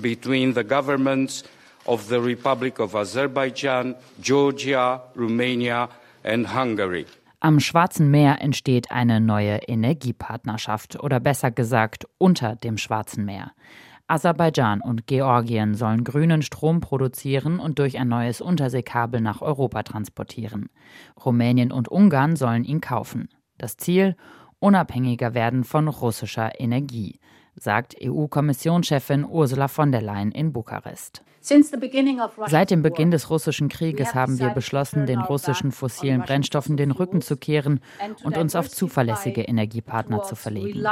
between 0.00 0.54
the 0.54 0.64
governments 0.64 1.44
of 1.86 2.08
the 2.08 2.18
Republic 2.18 2.78
of 2.78 2.96
Azerbaijan, 2.96 3.96
Georgia, 4.22 5.02
Romania 5.14 5.90
and 6.24 6.46
Hungary. 6.46 7.04
Am 7.40 7.60
Schwarzen 7.60 8.10
Meer 8.10 8.40
entsteht 8.40 8.90
eine 8.90 9.20
neue 9.20 9.58
Energiepartnerschaft 9.68 10.98
oder 11.02 11.20
besser 11.20 11.50
gesagt 11.50 12.06
unter 12.16 12.56
dem 12.56 12.78
Schwarzen 12.78 13.26
Meer. 13.26 13.52
Aserbaidschan 14.14 14.80
und 14.80 15.08
Georgien 15.08 15.74
sollen 15.74 16.04
grünen 16.04 16.42
Strom 16.42 16.80
produzieren 16.80 17.58
und 17.58 17.80
durch 17.80 17.98
ein 17.98 18.06
neues 18.06 18.40
Unterseekabel 18.40 19.20
nach 19.20 19.42
Europa 19.42 19.82
transportieren. 19.82 20.68
Rumänien 21.24 21.72
und 21.72 21.88
Ungarn 21.88 22.36
sollen 22.36 22.62
ihn 22.62 22.80
kaufen. 22.80 23.28
Das 23.58 23.76
Ziel? 23.76 24.14
Unabhängiger 24.60 25.34
werden 25.34 25.64
von 25.64 25.88
russischer 25.88 26.60
Energie 26.60 27.18
sagt 27.56 27.96
EU-Kommissionschefin 28.02 29.24
Ursula 29.24 29.68
von 29.68 29.92
der 29.92 30.02
Leyen 30.02 30.32
in 30.32 30.52
Bukarest. 30.52 31.22
Seit 32.46 32.70
dem 32.70 32.80
Beginn 32.80 33.10
des 33.10 33.28
russischen 33.28 33.68
Krieges 33.68 34.14
haben 34.14 34.38
wir 34.38 34.48
beschlossen, 34.48 35.04
den 35.04 35.20
russischen 35.20 35.72
fossilen 35.72 36.22
Brennstoffen 36.22 36.78
den 36.78 36.90
Rücken 36.90 37.20
zu 37.20 37.36
kehren 37.36 37.80
und 38.22 38.38
uns 38.38 38.56
auf 38.56 38.70
zuverlässige 38.70 39.42
Energiepartner 39.42 40.22
zu 40.22 40.36
verlegen. 40.36 40.82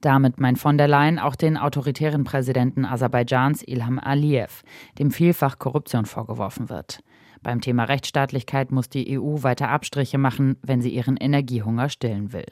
Damit 0.00 0.40
meint 0.40 0.58
von 0.58 0.78
der 0.78 0.88
Leyen 0.88 1.18
auch 1.18 1.36
den 1.36 1.58
autoritären 1.58 2.24
Präsidenten 2.24 2.86
Aserbaidschans 2.86 3.62
Ilham 3.62 3.98
Aliyev, 3.98 4.62
dem 4.98 5.10
vielfach 5.10 5.58
Korruption 5.58 6.06
vorgeworfen 6.06 6.70
wird. 6.70 7.02
Beim 7.42 7.60
Thema 7.60 7.84
Rechtsstaatlichkeit 7.84 8.70
muss 8.70 8.88
die 8.88 9.18
EU 9.18 9.42
weiter 9.42 9.68
Abstriche 9.68 10.18
machen, 10.18 10.56
wenn 10.62 10.80
sie 10.80 10.90
ihren 10.90 11.16
Energiehunger 11.16 11.88
stillen 11.88 12.32
will. 12.32 12.46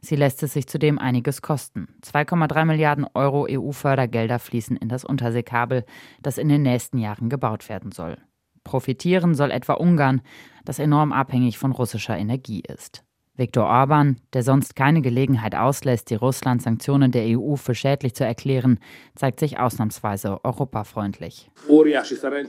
Sie 0.00 0.16
lässt 0.16 0.42
es 0.42 0.54
sich 0.54 0.66
zudem 0.66 0.98
einiges 0.98 1.42
kosten. 1.42 1.88
2,3 2.02 2.64
Milliarden 2.64 3.06
Euro 3.14 3.46
EU-Fördergelder 3.50 4.38
fließen 4.38 4.76
in 4.76 4.88
das 4.88 5.04
Unterseekabel, 5.04 5.84
das 6.22 6.38
in 6.38 6.48
den 6.48 6.62
nächsten 6.62 6.98
Jahren 6.98 7.28
gebaut 7.28 7.68
werden 7.68 7.92
soll. 7.92 8.16
Profitieren 8.64 9.34
soll 9.34 9.50
etwa 9.50 9.74
Ungarn, 9.74 10.22
das 10.64 10.78
enorm 10.78 11.12
abhängig 11.12 11.58
von 11.58 11.72
russischer 11.72 12.16
Energie 12.16 12.60
ist. 12.60 13.04
Viktor 13.40 13.64
Orban, 13.64 14.18
der 14.34 14.42
sonst 14.42 14.76
keine 14.76 15.00
Gelegenheit 15.00 15.54
auslässt, 15.54 16.10
die 16.10 16.14
Russland-Sanktionen 16.14 17.10
der 17.10 17.38
EU 17.38 17.56
für 17.56 17.74
schädlich 17.74 18.14
zu 18.14 18.24
erklären, 18.24 18.78
zeigt 19.16 19.40
sich 19.40 19.58
ausnahmsweise 19.58 20.44
europafreundlich. 20.44 21.50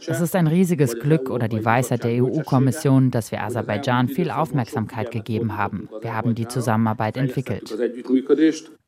Es 0.07 0.21
ist 0.21 0.35
ein 0.35 0.47
riesiges 0.47 0.99
Glück 0.99 1.29
oder 1.29 1.47
die 1.47 1.63
Weisheit 1.63 2.03
der 2.03 2.21
EU-Kommission, 2.21 3.09
dass 3.09 3.31
wir 3.31 3.41
Aserbaidschan 3.41 4.09
viel 4.09 4.29
Aufmerksamkeit 4.29 5.11
gegeben 5.11 5.57
haben. 5.57 5.87
Wir 6.01 6.13
haben 6.13 6.35
die 6.35 6.49
Zusammenarbeit 6.49 7.15
entwickelt. 7.15 7.73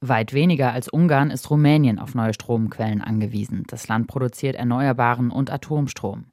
Weit 0.01 0.33
weniger 0.33 0.73
als 0.73 0.89
Ungarn 0.89 1.31
ist 1.31 1.49
Rumänien 1.49 1.99
auf 1.99 2.15
neue 2.15 2.33
Stromquellen 2.33 3.01
angewiesen. 3.01 3.63
Das 3.67 3.87
Land 3.87 4.07
produziert 4.07 4.57
erneuerbaren 4.57 5.31
und 5.31 5.49
Atomstrom. 5.49 6.25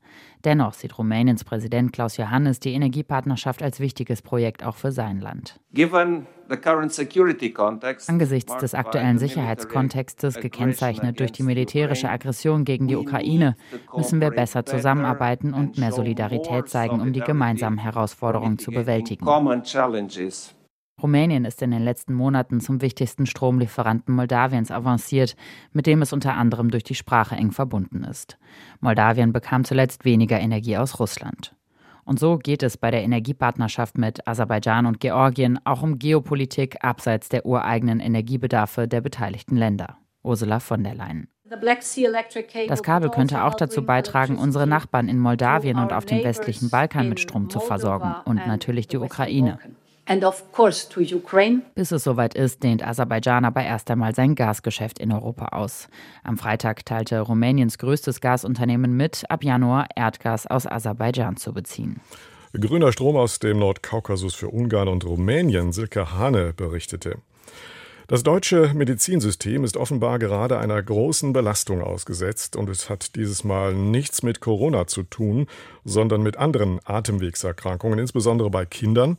Dennoch 0.45 0.73
sieht 0.73 0.97
Rumäniens 0.97 1.45
Präsident 1.45 1.93
Klaus 1.93 2.17
Johannes 2.17 2.61
die 2.61 2.73
Energiepartnerschaft 2.73 3.63
als 3.63 3.81
wichtiges 3.81 4.23
Projekt 4.23 4.65
auch 4.65 4.77
für 4.77 4.91
sein 4.91 5.21
Land. 5.21 5.61
Angesichts 8.09 8.57
des 8.57 8.75
aktuellen 8.75 9.19
Sicherheitskontextes, 9.19 10.41
gekennzeichnet 10.41 11.21
durch 11.21 11.33
die 11.33 11.43
militärische 11.43 12.09
Aggression 12.09 12.65
gegen 12.65 12.89
die 12.89 12.97
Ukraine, 12.97 13.57
müssen 13.95 14.21
wir 14.21 14.31
besser 14.31 14.65
zusammenarbeiten 14.65 15.55
und 15.55 15.79
mehr 15.79 15.93
Solidarität 15.93 16.69
zeigen, 16.69 17.01
um 17.01 17.13
die 17.13 17.21
gemeinsamen 17.21 17.79
Herausforderungen 17.79 18.59
zu 18.59 18.71
bewältigen. 18.71 19.27
Rumänien 21.03 21.45
ist 21.45 21.63
in 21.63 21.71
den 21.71 21.83
letzten 21.83 22.15
Monaten 22.15 22.61
zum 22.61 22.83
wichtigsten 22.83 23.27
Stromlieferanten 23.27 24.15
Moldawiens 24.15 24.71
avanciert, 24.71 25.37
mit 25.73 25.87
dem 25.87 26.03
es 26.03 26.13
unter 26.13 26.35
anderem 26.35 26.71
durch 26.71 26.85
die 26.85 26.95
Sprache 26.95 27.35
eng 27.35 27.53
verbunden 27.53 28.05
ist. 28.05 28.39
Moldawien 28.81 29.33
bekam 29.33 29.65
zuletzt 29.65 30.05
weniger 30.05 30.39
Energie 30.39 30.77
aus 30.77 31.01
Russland. 31.01 31.55
Und 32.05 32.19
so 32.19 32.39
geht 32.39 32.63
es 32.63 32.77
bei 32.77 32.91
der 32.91 33.03
Energiepartnerschaft 33.03 33.97
mit 33.97 34.27
Aserbaidschan 34.27 34.87
und 34.87 35.01
Georgien 35.01 35.61
auch 35.65 35.83
um 35.83 35.99
Geopolitik 35.99 36.77
abseits 36.83 37.29
der 37.29 37.47
ureigenen 37.47 38.01
Energiebedarfe 38.01 38.89
der 38.89 39.01
beteiligten 39.01 39.57
Länder. 39.57 39.97
Ursula 40.23 40.61
von 40.61 40.83
der 40.83 40.95
Leyen. 40.95 41.29
Das 42.69 42.83
Kabel 42.83 43.11
könnte 43.11 43.43
auch 43.43 43.55
dazu 43.55 43.85
beitragen, 43.85 44.39
unsere 44.39 44.69
Nachbarn 44.69 45.09
in 45.09 45.19
Moldawien 45.19 45.79
und 45.79 45.93
auf 45.93 46.05
dem 46.05 46.23
westlichen 46.23 46.71
Balkan 46.71 47.09
mit 47.09 47.19
Strom 47.19 47.51
zu 47.51 47.59
versorgen 47.59 48.15
und 48.25 48.47
natürlich 48.47 48.87
die 48.87 48.99
Ukraine. 48.99 49.59
Bis 51.77 51.93
es 51.93 52.03
soweit 52.03 52.35
ist, 52.35 52.65
dehnt 52.65 52.85
Aserbaidschan 52.85 53.45
aber 53.45 53.63
erst 53.63 53.89
einmal 53.93 54.13
sein 54.13 54.35
Gasgeschäft 54.35 54.99
in 54.99 55.13
Europa 55.13 55.57
aus. 55.57 55.89
Am 56.25 56.37
Freitag 56.37 56.85
teilte 56.85 57.21
Rumäniens 57.21 57.79
größtes 57.79 58.21
Gasunternehmen 58.21 58.97
mit, 58.97 59.23
ab 59.29 59.45
Januar 59.45 59.87
Erdgas 59.95 60.49
aus 60.49 60.67
Aserbaidschan 60.67 61.37
zu 61.37 61.53
beziehen. 61.53 62.01
Grüner 62.53 62.91
Strom 62.91 63.17
aus 63.17 63.39
dem 63.39 63.61
Nordkaukasus 63.61 64.35
für 64.35 64.49
Ungarn 64.49 64.89
und 64.89 65.05
Rumänien, 65.05 65.71
Silke 65.71 66.13
Hane 66.13 66.55
berichtete. 66.55 67.19
Das 68.11 68.25
deutsche 68.25 68.73
Medizinsystem 68.75 69.63
ist 69.63 69.77
offenbar 69.77 70.19
gerade 70.19 70.59
einer 70.59 70.83
großen 70.83 71.33
Belastung 71.33 71.81
ausgesetzt 71.81 72.57
und 72.57 72.69
es 72.69 72.91
hat 72.91 73.15
dieses 73.15 73.45
Mal 73.45 73.73
nichts 73.73 74.25
mit 74.25 74.41
Corona 74.41 74.89
zu 74.89 75.05
tun, 75.05 75.47
sondern 75.85 76.21
mit 76.21 76.37
anderen 76.37 76.81
Atemwegserkrankungen, 76.85 78.01
insbesondere 78.01 78.51
bei 78.51 78.67
Kindern. 78.67 79.17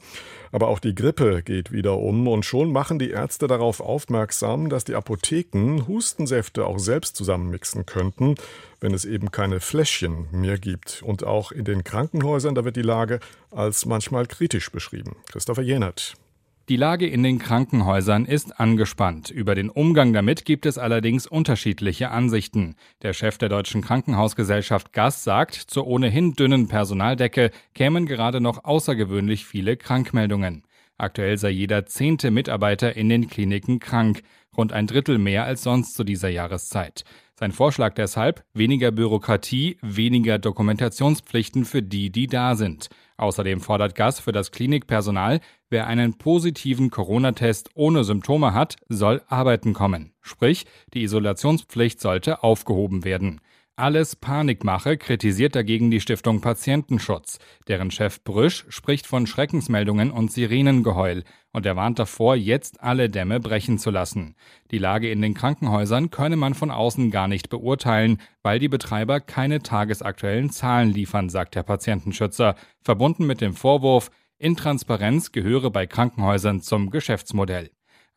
Aber 0.51 0.67
auch 0.67 0.79
die 0.79 0.93
Grippe 0.93 1.41
geht 1.41 1.71
wieder 1.71 1.99
um 1.99 2.27
und 2.27 2.43
schon 2.43 2.73
machen 2.73 2.99
die 2.99 3.11
Ärzte 3.11 3.47
darauf 3.47 3.79
aufmerksam, 3.79 4.67
dass 4.67 4.83
die 4.83 4.95
Apotheken 4.95 5.87
Hustensäfte 5.87 6.65
auch 6.65 6.77
selbst 6.77 7.15
zusammenmixen 7.15 7.85
könnten, 7.85 8.35
wenn 8.81 8.93
es 8.93 9.05
eben 9.05 9.31
keine 9.31 9.61
Fläschchen 9.61 10.27
mehr 10.33 10.57
gibt. 10.57 11.01
Und 11.01 11.23
auch 11.23 11.53
in 11.53 11.63
den 11.63 11.85
Krankenhäusern, 11.85 12.55
da 12.55 12.65
wird 12.65 12.75
die 12.75 12.81
Lage 12.81 13.21
als 13.51 13.85
manchmal 13.85 14.25
kritisch 14.25 14.69
beschrieben. 14.69 15.15
Christopher 15.31 15.61
Jenert. 15.61 16.17
Die 16.71 16.77
Lage 16.77 17.05
in 17.05 17.21
den 17.21 17.37
Krankenhäusern 17.37 18.23
ist 18.23 18.61
angespannt. 18.61 19.29
Über 19.29 19.55
den 19.55 19.69
Umgang 19.69 20.13
damit 20.13 20.45
gibt 20.45 20.65
es 20.65 20.77
allerdings 20.77 21.27
unterschiedliche 21.27 22.11
Ansichten. 22.11 22.75
Der 23.01 23.11
Chef 23.11 23.37
der 23.37 23.49
Deutschen 23.49 23.81
Krankenhausgesellschaft 23.81 24.93
Gass 24.93 25.25
sagt, 25.25 25.53
zur 25.55 25.85
ohnehin 25.85 26.31
dünnen 26.31 26.69
Personaldecke 26.69 27.51
kämen 27.73 28.05
gerade 28.05 28.39
noch 28.39 28.63
außergewöhnlich 28.63 29.45
viele 29.45 29.75
Krankmeldungen. 29.75 30.63
Aktuell 30.97 31.37
sei 31.37 31.49
jeder 31.49 31.87
zehnte 31.87 32.31
Mitarbeiter 32.31 32.95
in 32.95 33.09
den 33.09 33.27
Kliniken 33.27 33.81
krank, 33.81 34.21
rund 34.55 34.71
ein 34.71 34.87
Drittel 34.87 35.17
mehr 35.17 35.43
als 35.43 35.63
sonst 35.63 35.95
zu 35.95 36.05
dieser 36.05 36.29
Jahreszeit. 36.29 37.03
Sein 37.41 37.53
Vorschlag 37.53 37.95
deshalb 37.95 38.43
weniger 38.53 38.91
Bürokratie, 38.91 39.79
weniger 39.81 40.37
Dokumentationspflichten 40.37 41.65
für 41.65 41.81
die, 41.81 42.11
die 42.11 42.27
da 42.27 42.53
sind. 42.53 42.89
Außerdem 43.17 43.61
fordert 43.61 43.95
Gass 43.95 44.19
für 44.19 44.31
das 44.31 44.51
Klinikpersonal, 44.51 45.39
wer 45.71 45.87
einen 45.87 46.19
positiven 46.19 46.91
Corona-Test 46.91 47.71
ohne 47.73 48.03
Symptome 48.03 48.53
hat, 48.53 48.75
soll 48.89 49.23
arbeiten 49.25 49.73
kommen. 49.73 50.13
Sprich, 50.21 50.67
die 50.93 51.01
Isolationspflicht 51.01 51.99
sollte 51.99 52.43
aufgehoben 52.43 53.05
werden. 53.05 53.41
Alles 53.77 54.15
Panikmache 54.15 54.97
kritisiert 54.97 55.55
dagegen 55.55 55.89
die 55.89 56.01
Stiftung 56.01 56.41
Patientenschutz. 56.41 57.39
Deren 57.67 57.89
Chef 57.89 58.21
Brüsch 58.23 58.65
spricht 58.69 59.07
von 59.07 59.25
Schreckensmeldungen 59.25 60.11
und 60.11 60.31
Sirenengeheul 60.31 61.23
und 61.53 61.65
er 61.65 61.75
warnt 61.77 61.97
davor, 61.97 62.35
jetzt 62.35 62.81
alle 62.81 63.09
Dämme 63.09 63.39
brechen 63.39 63.79
zu 63.79 63.89
lassen. 63.89 64.35
Die 64.71 64.77
Lage 64.77 65.09
in 65.09 65.21
den 65.21 65.33
Krankenhäusern 65.33 66.11
könne 66.11 66.35
man 66.35 66.53
von 66.53 66.69
außen 66.69 67.11
gar 67.11 67.27
nicht 67.27 67.49
beurteilen, 67.49 68.21
weil 68.43 68.59
die 68.59 68.69
Betreiber 68.69 69.21
keine 69.21 69.61
tagesaktuellen 69.61 70.51
Zahlen 70.51 70.91
liefern, 70.91 71.29
sagt 71.29 71.55
der 71.55 71.63
Patientenschützer, 71.63 72.55
verbunden 72.81 73.25
mit 73.25 73.41
dem 73.41 73.53
Vorwurf, 73.53 74.11
Intransparenz 74.37 75.31
gehöre 75.31 75.71
bei 75.71 75.87
Krankenhäusern 75.87 76.61
zum 76.61 76.89
Geschäftsmodell. 76.89 77.71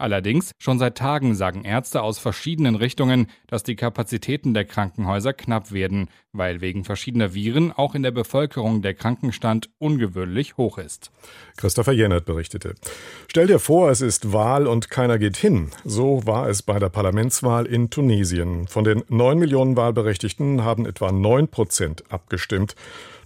Allerdings, 0.05 0.51
schon 0.59 0.79
seit 0.79 0.99
Tagen 0.99 1.35
sagen 1.35 1.65
Ärzte 1.65 2.03
aus 2.03 2.19
verschiedenen 2.19 2.75
Richtungen, 2.75 3.29
dass 3.47 3.63
die 3.63 3.75
Kapazitäten 3.75 4.53
der 4.53 4.67
Krankenhäuser 4.67 5.33
knapp 5.33 5.73
werden, 5.73 6.11
weil 6.35 6.61
wegen 6.61 6.85
verschiedener 6.85 7.33
Viren 7.33 7.73
auch 7.73 7.95
in 7.95 8.03
der 8.03 8.11
Bevölkerung 8.11 8.83
der 8.83 8.93
Krankenstand 8.93 9.71
ungewöhnlich 9.79 10.59
hoch 10.59 10.77
ist. 10.77 11.11
Christopher 11.57 11.93
Jennert 11.93 12.27
berichtete. 12.27 12.75
Stell 13.29 13.47
dir 13.47 13.59
vor, 13.59 13.91
es 13.91 14.03
ist 14.03 14.31
Wahl 14.31 14.67
und 14.67 14.91
keiner 14.91 15.19
geht 15.19 15.39
hin. 15.39 15.71
So 15.85 16.27
war 16.27 16.51
es 16.51 16.61
bei 16.61 16.79
der 16.79 16.91
Parlamentswahl 16.91 17.65
in 17.65 17.89
Tunesien. 17.89 18.67
Von 18.69 18.85
den 18.85 19.05
neun 19.09 19.39
Millionen 19.39 19.75
Wahlberechtigten 19.75 20.65
haben 20.65 20.85
etwa 20.85 21.13
neun 21.13 21.49
Prozent 21.49 22.05
abgestimmt. 22.11 22.77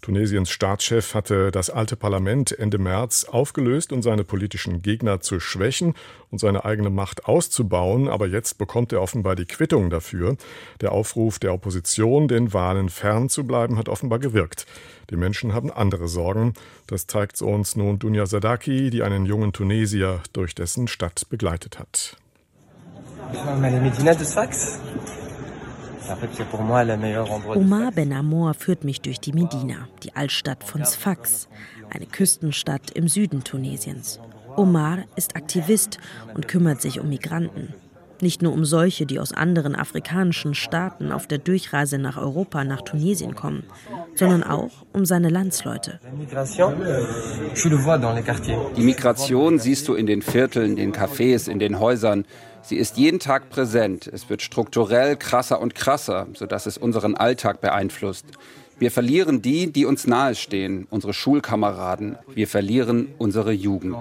Tunesiens 0.09 0.49
Staatschef 0.49 1.13
hatte 1.13 1.51
das 1.51 1.69
alte 1.69 1.95
Parlament 1.95 2.59
Ende 2.59 2.79
März 2.79 3.25
aufgelöst, 3.25 3.93
um 3.93 4.01
seine 4.01 4.25
politischen 4.25 4.81
Gegner 4.81 5.21
zu 5.21 5.39
schwächen 5.39 5.93
und 6.31 6.39
seine 6.39 6.65
eigene 6.65 6.89
Macht 6.89 7.27
auszubauen. 7.27 8.09
Aber 8.09 8.27
jetzt 8.27 8.57
bekommt 8.57 8.91
er 8.95 9.03
offenbar 9.03 9.37
die 9.37 9.45
Quittung 9.45 9.91
dafür. 9.91 10.39
Der 10.81 10.93
Aufruf 10.93 11.39
der 11.39 11.53
Opposition, 11.53 12.27
den 12.27 12.55
Wahlen 12.55 12.89
fernzubleiben, 12.89 13.77
hat 13.77 13.91
offenbar 13.91 14.19
gewirkt. 14.19 14.65
Die 15.11 15.17
Menschen 15.17 15.53
haben 15.53 15.71
andere 15.71 16.09
Sorgen. 16.09 16.55
Das 16.87 17.07
zeigt 17.07 17.43
uns 17.43 17.77
nun 17.77 17.99
Dunja 17.99 18.25
Sadaki, 18.25 18.89
die 18.89 19.03
einen 19.03 19.27
jungen 19.27 19.53
Tunesier 19.53 20.23
durch 20.33 20.55
dessen 20.55 20.89
Stadt 20.89 21.27
begleitet 21.29 21.79
hat. 21.79 22.17
Omar 27.55 27.93
Ben 27.93 28.13
Amor 28.13 28.55
führt 28.55 28.85
mich 28.85 29.01
durch 29.01 29.21
die 29.21 29.33
Medina, 29.33 29.89
die 30.03 30.15
Altstadt 30.15 30.65
von 30.65 30.85
Sfax, 30.85 31.49
eine 31.91 32.07
Küstenstadt 32.07 32.91
im 32.93 33.09
Süden 33.09 33.45
Tunesiens. 33.45 34.21
Omar 34.57 35.05
ist 35.17 35.37
Aktivist 35.37 35.99
und 36.35 36.49
kümmert 36.49 36.81
sich 36.81 37.01
um 37.01 37.09
Migranten. 37.09 37.75
Nicht 38.21 38.43
nur 38.43 38.53
um 38.53 38.65
solche, 38.65 39.07
die 39.07 39.21
aus 39.21 39.33
anderen 39.33 39.77
afrikanischen 39.77 40.55
Staaten 40.55 41.13
auf 41.13 41.29
der 41.29 41.39
Durchreise 41.39 41.99
nach 41.99 42.17
Europa, 42.17 42.65
nach 42.65 42.83
Tunesien 42.83 43.37
kommen, 43.37 43.63
sondern 44.17 44.43
auch 44.43 44.73
um 44.93 45.05
seine 45.05 45.29
Landsleute. 45.29 46.01
Die 48.77 48.83
Migration 48.83 49.59
siehst 49.61 49.87
du 49.87 49.95
in 49.95 50.07
den 50.07 50.23
Vierteln, 50.23 50.75
den 50.75 50.93
Cafés, 50.93 51.49
in 51.49 51.61
den 51.61 51.79
Häusern. 51.79 52.25
Sie 52.69 52.77
ist 52.77 52.99
jeden 52.99 53.19
Tag 53.19 53.49
präsent. 53.49 54.07
Es 54.13 54.29
wird 54.29 54.43
strukturell 54.43 55.17
krasser 55.17 55.59
und 55.59 55.75
krasser, 55.75 56.27
sodass 56.35 56.67
es 56.67 56.77
unseren 56.77 57.15
Alltag 57.15 57.63
beeinflusst. 57.63 58.27
Wir 58.79 58.91
verlieren 58.91 59.41
die, 59.41 59.73
die 59.73 59.87
uns 59.87 60.07
nahestehen, 60.07 60.87
unsere 60.91 61.15
Schulkameraden. 61.15 62.19
Wir 62.35 62.47
verlieren 62.47 63.09
unsere 63.17 63.53
Jugend. 63.53 63.97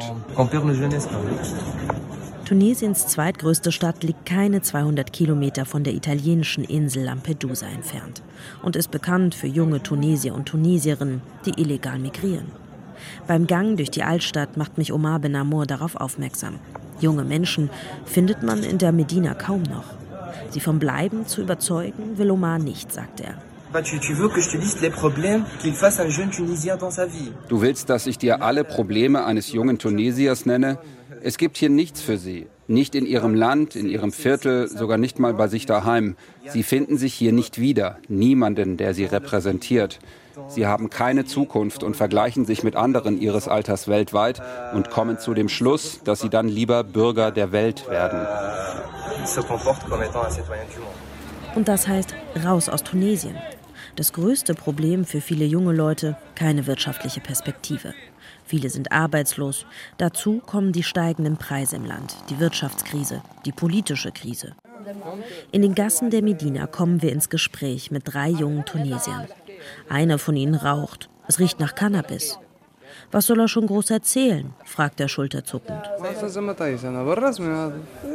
Tunesiens 2.43 3.07
zweitgrößte 3.07 3.71
Stadt 3.71 4.03
liegt 4.03 4.25
keine 4.25 4.61
200 4.61 5.13
Kilometer 5.13 5.65
von 5.65 5.85
der 5.85 5.93
italienischen 5.93 6.65
Insel 6.65 7.05
Lampedusa 7.05 7.67
entfernt 7.67 8.21
und 8.63 8.75
ist 8.75 8.91
bekannt 8.91 9.33
für 9.33 9.47
junge 9.47 9.81
Tunesier 9.81 10.35
und 10.35 10.43
Tunesierinnen, 10.45 11.21
die 11.45 11.61
illegal 11.61 11.99
migrieren. 11.99 12.51
Beim 13.27 13.47
Gang 13.47 13.77
durch 13.77 13.91
die 13.91 14.03
Altstadt 14.03 14.57
macht 14.57 14.77
mich 14.77 14.91
Omar 14.91 15.19
Ben 15.19 15.37
Amour 15.37 15.65
darauf 15.65 15.95
aufmerksam. 15.95 16.59
Junge 16.99 17.23
Menschen 17.23 17.69
findet 18.05 18.43
man 18.43 18.63
in 18.63 18.77
der 18.77 18.91
Medina 18.91 19.33
kaum 19.33 19.63
noch. 19.63 19.97
Sie 20.49 20.59
vom 20.59 20.79
Bleiben 20.79 21.27
zu 21.27 21.41
überzeugen, 21.41 22.17
will 22.17 22.31
Omar 22.31 22.59
nicht, 22.59 22.91
sagt 22.91 23.19
er. 23.19 23.35
Du 27.49 27.61
willst, 27.61 27.89
dass 27.89 28.07
ich 28.07 28.17
dir 28.17 28.41
alle 28.41 28.63
Probleme 28.63 29.25
eines 29.25 29.51
jungen 29.51 29.77
Tunesiers 29.77 30.45
nenne? 30.45 30.77
Es 31.21 31.37
gibt 31.37 31.57
hier 31.57 31.69
nichts 31.69 32.01
für 32.01 32.17
sie. 32.17 32.47
Nicht 32.67 32.95
in 32.95 33.05
ihrem 33.05 33.33
Land, 33.33 33.75
in 33.75 33.87
ihrem 33.87 34.11
Viertel, 34.11 34.67
sogar 34.67 34.97
nicht 34.97 35.19
mal 35.19 35.33
bei 35.33 35.47
sich 35.47 35.65
daheim. 35.65 36.15
Sie 36.47 36.63
finden 36.63 36.97
sich 36.97 37.13
hier 37.13 37.33
nicht 37.33 37.59
wieder. 37.59 37.97
Niemanden, 38.07 38.77
der 38.77 38.93
sie 38.93 39.05
repräsentiert. 39.05 39.99
Sie 40.47 40.65
haben 40.65 40.89
keine 40.89 41.25
Zukunft 41.25 41.83
und 41.83 41.95
vergleichen 41.95 42.45
sich 42.45 42.63
mit 42.63 42.75
anderen 42.75 43.19
ihres 43.19 43.47
Alters 43.47 43.87
weltweit 43.87 44.41
und 44.73 44.89
kommen 44.89 45.19
zu 45.19 45.33
dem 45.33 45.49
Schluss, 45.49 46.01
dass 46.03 46.21
sie 46.21 46.29
dann 46.29 46.47
lieber 46.47 46.83
Bürger 46.83 47.31
der 47.31 47.51
Welt 47.51 47.89
werden. 47.89 48.25
Und 51.55 51.67
das 51.67 51.87
heißt 51.87 52.15
raus 52.45 52.69
aus 52.69 52.83
Tunesien. 52.83 53.35
Das 53.95 54.13
größte 54.13 54.53
Problem 54.53 55.05
für 55.05 55.21
viele 55.21 55.45
junge 55.45 55.73
Leute, 55.73 56.17
keine 56.35 56.67
wirtschaftliche 56.67 57.19
Perspektive. 57.19 57.95
Viele 58.45 58.69
sind 58.69 58.91
arbeitslos. 58.91 59.65
Dazu 59.97 60.39
kommen 60.45 60.71
die 60.71 60.83
steigenden 60.83 61.37
Preise 61.37 61.75
im 61.75 61.85
Land, 61.85 62.15
die 62.29 62.39
Wirtschaftskrise, 62.39 63.23
die 63.45 63.51
politische 63.51 64.11
Krise. 64.11 64.55
In 65.51 65.61
den 65.61 65.75
Gassen 65.75 66.11
der 66.11 66.21
Medina 66.21 66.67
kommen 66.67 67.01
wir 67.01 67.11
ins 67.11 67.29
Gespräch 67.29 67.91
mit 67.91 68.03
drei 68.05 68.29
jungen 68.29 68.65
Tunesiern. 68.65 69.27
Einer 69.89 70.19
von 70.19 70.35
ihnen 70.35 70.55
raucht. 70.55 71.09
Es 71.27 71.39
riecht 71.39 71.59
nach 71.59 71.75
Cannabis. 71.75 72.37
Was 73.11 73.25
soll 73.25 73.39
er 73.39 73.47
schon 73.47 73.67
groß 73.67 73.91
erzählen? 73.91 74.53
fragt 74.65 74.99
er 74.99 75.07
schulterzuckend. 75.07 75.81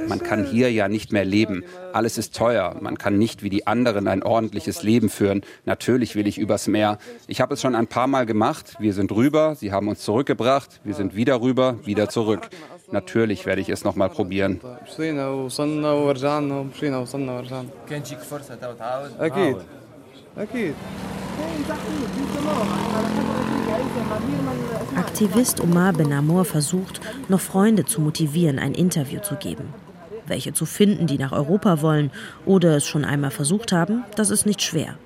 Man 0.09 0.23
kann 0.23 0.45
hier 0.45 0.71
ja 0.71 0.89
nicht 0.89 1.13
mehr 1.13 1.25
leben. 1.25 1.65
Alles 1.93 2.19
ist 2.19 2.37
teuer. 2.37 2.77
Man 2.81 2.99
kann 2.99 3.17
nicht 3.17 3.43
wie 3.43 3.49
die 3.49 3.67
anderen 3.67 4.07
ein 4.07 4.23
ordentliches 4.23 4.83
Leben 4.83 5.09
führen. 5.09 5.43
Natürlich 5.65 6.15
will 6.15 6.27
ich 6.27 6.39
übers 6.39 6.67
Meer. 6.67 6.99
Ich 7.27 7.41
habe 7.41 7.55
es 7.55 7.63
schon 7.63 7.75
ein 7.75 7.87
paar 7.87 8.07
Mal 8.07 8.27
gemacht. 8.27 8.77
Wir 8.79 8.93
sind 8.93 9.13
rüber, 9.13 9.55
sie 9.55 9.73
haben 9.73 9.89
uns 9.89 10.01
zurückgebracht. 10.01 10.81
Wir 10.85 10.95
sind 10.95 11.17
wieder 11.17 11.41
rüber, 11.41 11.79
wieder 11.85 12.09
zurück. 12.09 12.51
Natürlich 12.91 13.47
werde 13.47 13.63
ich 13.63 13.71
es 13.71 13.85
noch 13.85 13.97
mal 13.97 14.11
probieren. 14.11 14.61
Okay. 19.19 19.57
Aktivist 24.97 25.61
Omar 25.61 25.93
Ben 25.93 26.13
Amour 26.13 26.47
versucht, 26.47 27.01
noch 27.29 27.41
Freunde 27.41 27.85
zu 27.85 28.01
motivieren, 28.01 28.59
ein 28.59 28.73
Interview 28.73 29.21
zu 29.21 29.37
geben. 29.37 29.75
Welche 30.27 30.55
zu 30.55 30.65
finden, 30.65 31.07
die 31.07 31.19
nach 31.19 31.33
Europa 31.33 31.83
wollen 31.83 32.11
oder 32.47 32.77
es 32.77 32.87
schon 32.87 33.05
einmal 33.05 33.31
versucht 33.31 33.73
haben, 33.73 34.05
das 34.17 34.31
ist 34.31 34.47
nicht 34.47 34.63
schwer. 34.63 34.97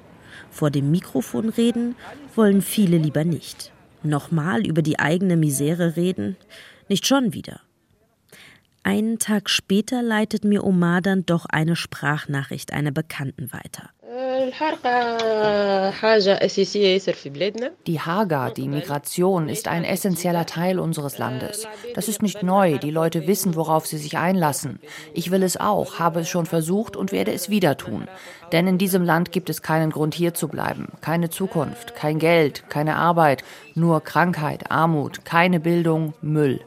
Vor 0.50 0.70
dem 0.70 0.92
Mikrofon 0.92 1.48
reden 1.48 1.96
wollen 2.36 2.62
viele 2.62 2.96
lieber 2.96 3.24
nicht. 3.24 3.72
Nochmal 4.04 4.64
über 4.64 4.82
die 4.82 5.00
eigene 5.00 5.36
Misere 5.36 5.96
reden? 5.96 6.36
Nicht 6.88 7.04
schon 7.04 7.32
wieder. 7.32 7.60
Einen 8.84 9.18
Tag 9.18 9.50
später 9.50 10.02
leitet 10.02 10.44
mir 10.44 10.62
Omar 10.62 11.00
dann 11.00 11.26
doch 11.26 11.46
eine 11.46 11.74
Sprachnachricht 11.74 12.72
einer 12.72 12.92
Bekannten 12.92 13.52
weiter. 13.52 13.90
Die 17.86 18.00
Haga, 18.00 18.50
die 18.50 18.68
Migration, 18.68 19.48
ist 19.48 19.68
ein 19.68 19.84
essentieller 19.84 20.46
Teil 20.46 20.78
unseres 20.78 21.18
Landes. 21.18 21.66
Das 21.94 22.08
ist 22.08 22.22
nicht 22.22 22.42
neu. 22.42 22.78
Die 22.78 22.90
Leute 22.90 23.26
wissen, 23.26 23.56
worauf 23.56 23.86
sie 23.86 23.98
sich 23.98 24.16
einlassen. 24.18 24.80
Ich 25.14 25.30
will 25.30 25.42
es 25.42 25.56
auch, 25.56 25.98
habe 25.98 26.20
es 26.20 26.28
schon 26.28 26.46
versucht 26.46 26.96
und 26.96 27.12
werde 27.12 27.32
es 27.32 27.48
wieder 27.48 27.76
tun. 27.76 28.08
Denn 28.52 28.66
in 28.66 28.78
diesem 28.78 29.02
Land 29.02 29.32
gibt 29.32 29.50
es 29.50 29.62
keinen 29.62 29.90
Grund, 29.90 30.14
hier 30.14 30.34
zu 30.34 30.48
bleiben. 30.48 30.92
Keine 31.00 31.30
Zukunft, 31.30 31.94
kein 31.96 32.18
Geld, 32.18 32.68
keine 32.68 32.96
Arbeit, 32.96 33.42
nur 33.76 34.00
Krankheit, 34.00 34.70
Armut, 34.70 35.24
keine 35.24 35.60
Bildung, 35.60 36.14
Müll. 36.22 36.60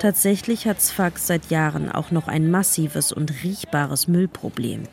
Tatsächlich 0.00 0.66
hat 0.66 0.82
Sfax 0.82 1.26
seit 1.26 1.50
Jahren 1.50 1.90
auch 1.90 2.10
noch 2.10 2.28
ein 2.28 2.50
massives 2.50 3.12
und 3.12 3.44
riechbares 3.44 4.08
Müllproblem. 4.08 4.84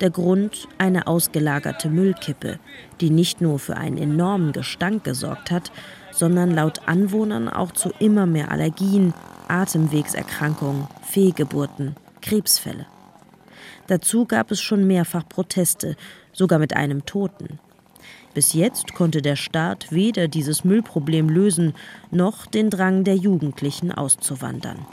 Der 0.00 0.10
Grund 0.10 0.68
eine 0.78 1.06
ausgelagerte 1.06 1.88
Müllkippe, 1.88 2.58
die 3.00 3.10
nicht 3.10 3.40
nur 3.40 3.58
für 3.58 3.76
einen 3.76 3.98
enormen 3.98 4.52
Gestank 4.52 5.04
gesorgt 5.04 5.50
hat, 5.50 5.70
sondern 6.12 6.50
laut 6.50 6.80
Anwohnern 6.86 7.48
auch 7.48 7.72
zu 7.72 7.90
immer 7.98 8.26
mehr 8.26 8.50
Allergien, 8.50 9.14
Atemwegserkrankungen, 9.48 10.86
Fehlgeburten, 11.08 11.96
Krebsfälle. 12.20 12.86
Dazu 13.86 14.24
gab 14.24 14.50
es 14.50 14.60
schon 14.60 14.86
mehrfach 14.86 15.28
Proteste, 15.28 15.96
sogar 16.32 16.58
mit 16.58 16.74
einem 16.74 17.04
Toten. 17.04 17.58
Bis 18.34 18.52
jetzt 18.52 18.94
konnte 18.94 19.22
der 19.22 19.36
Staat 19.36 19.92
weder 19.92 20.28
dieses 20.28 20.64
Müllproblem 20.64 21.28
lösen, 21.28 21.74
noch 22.10 22.46
den 22.46 22.70
Drang 22.70 23.04
der 23.04 23.16
Jugendlichen 23.16 23.92
auszuwandern. 23.92 24.86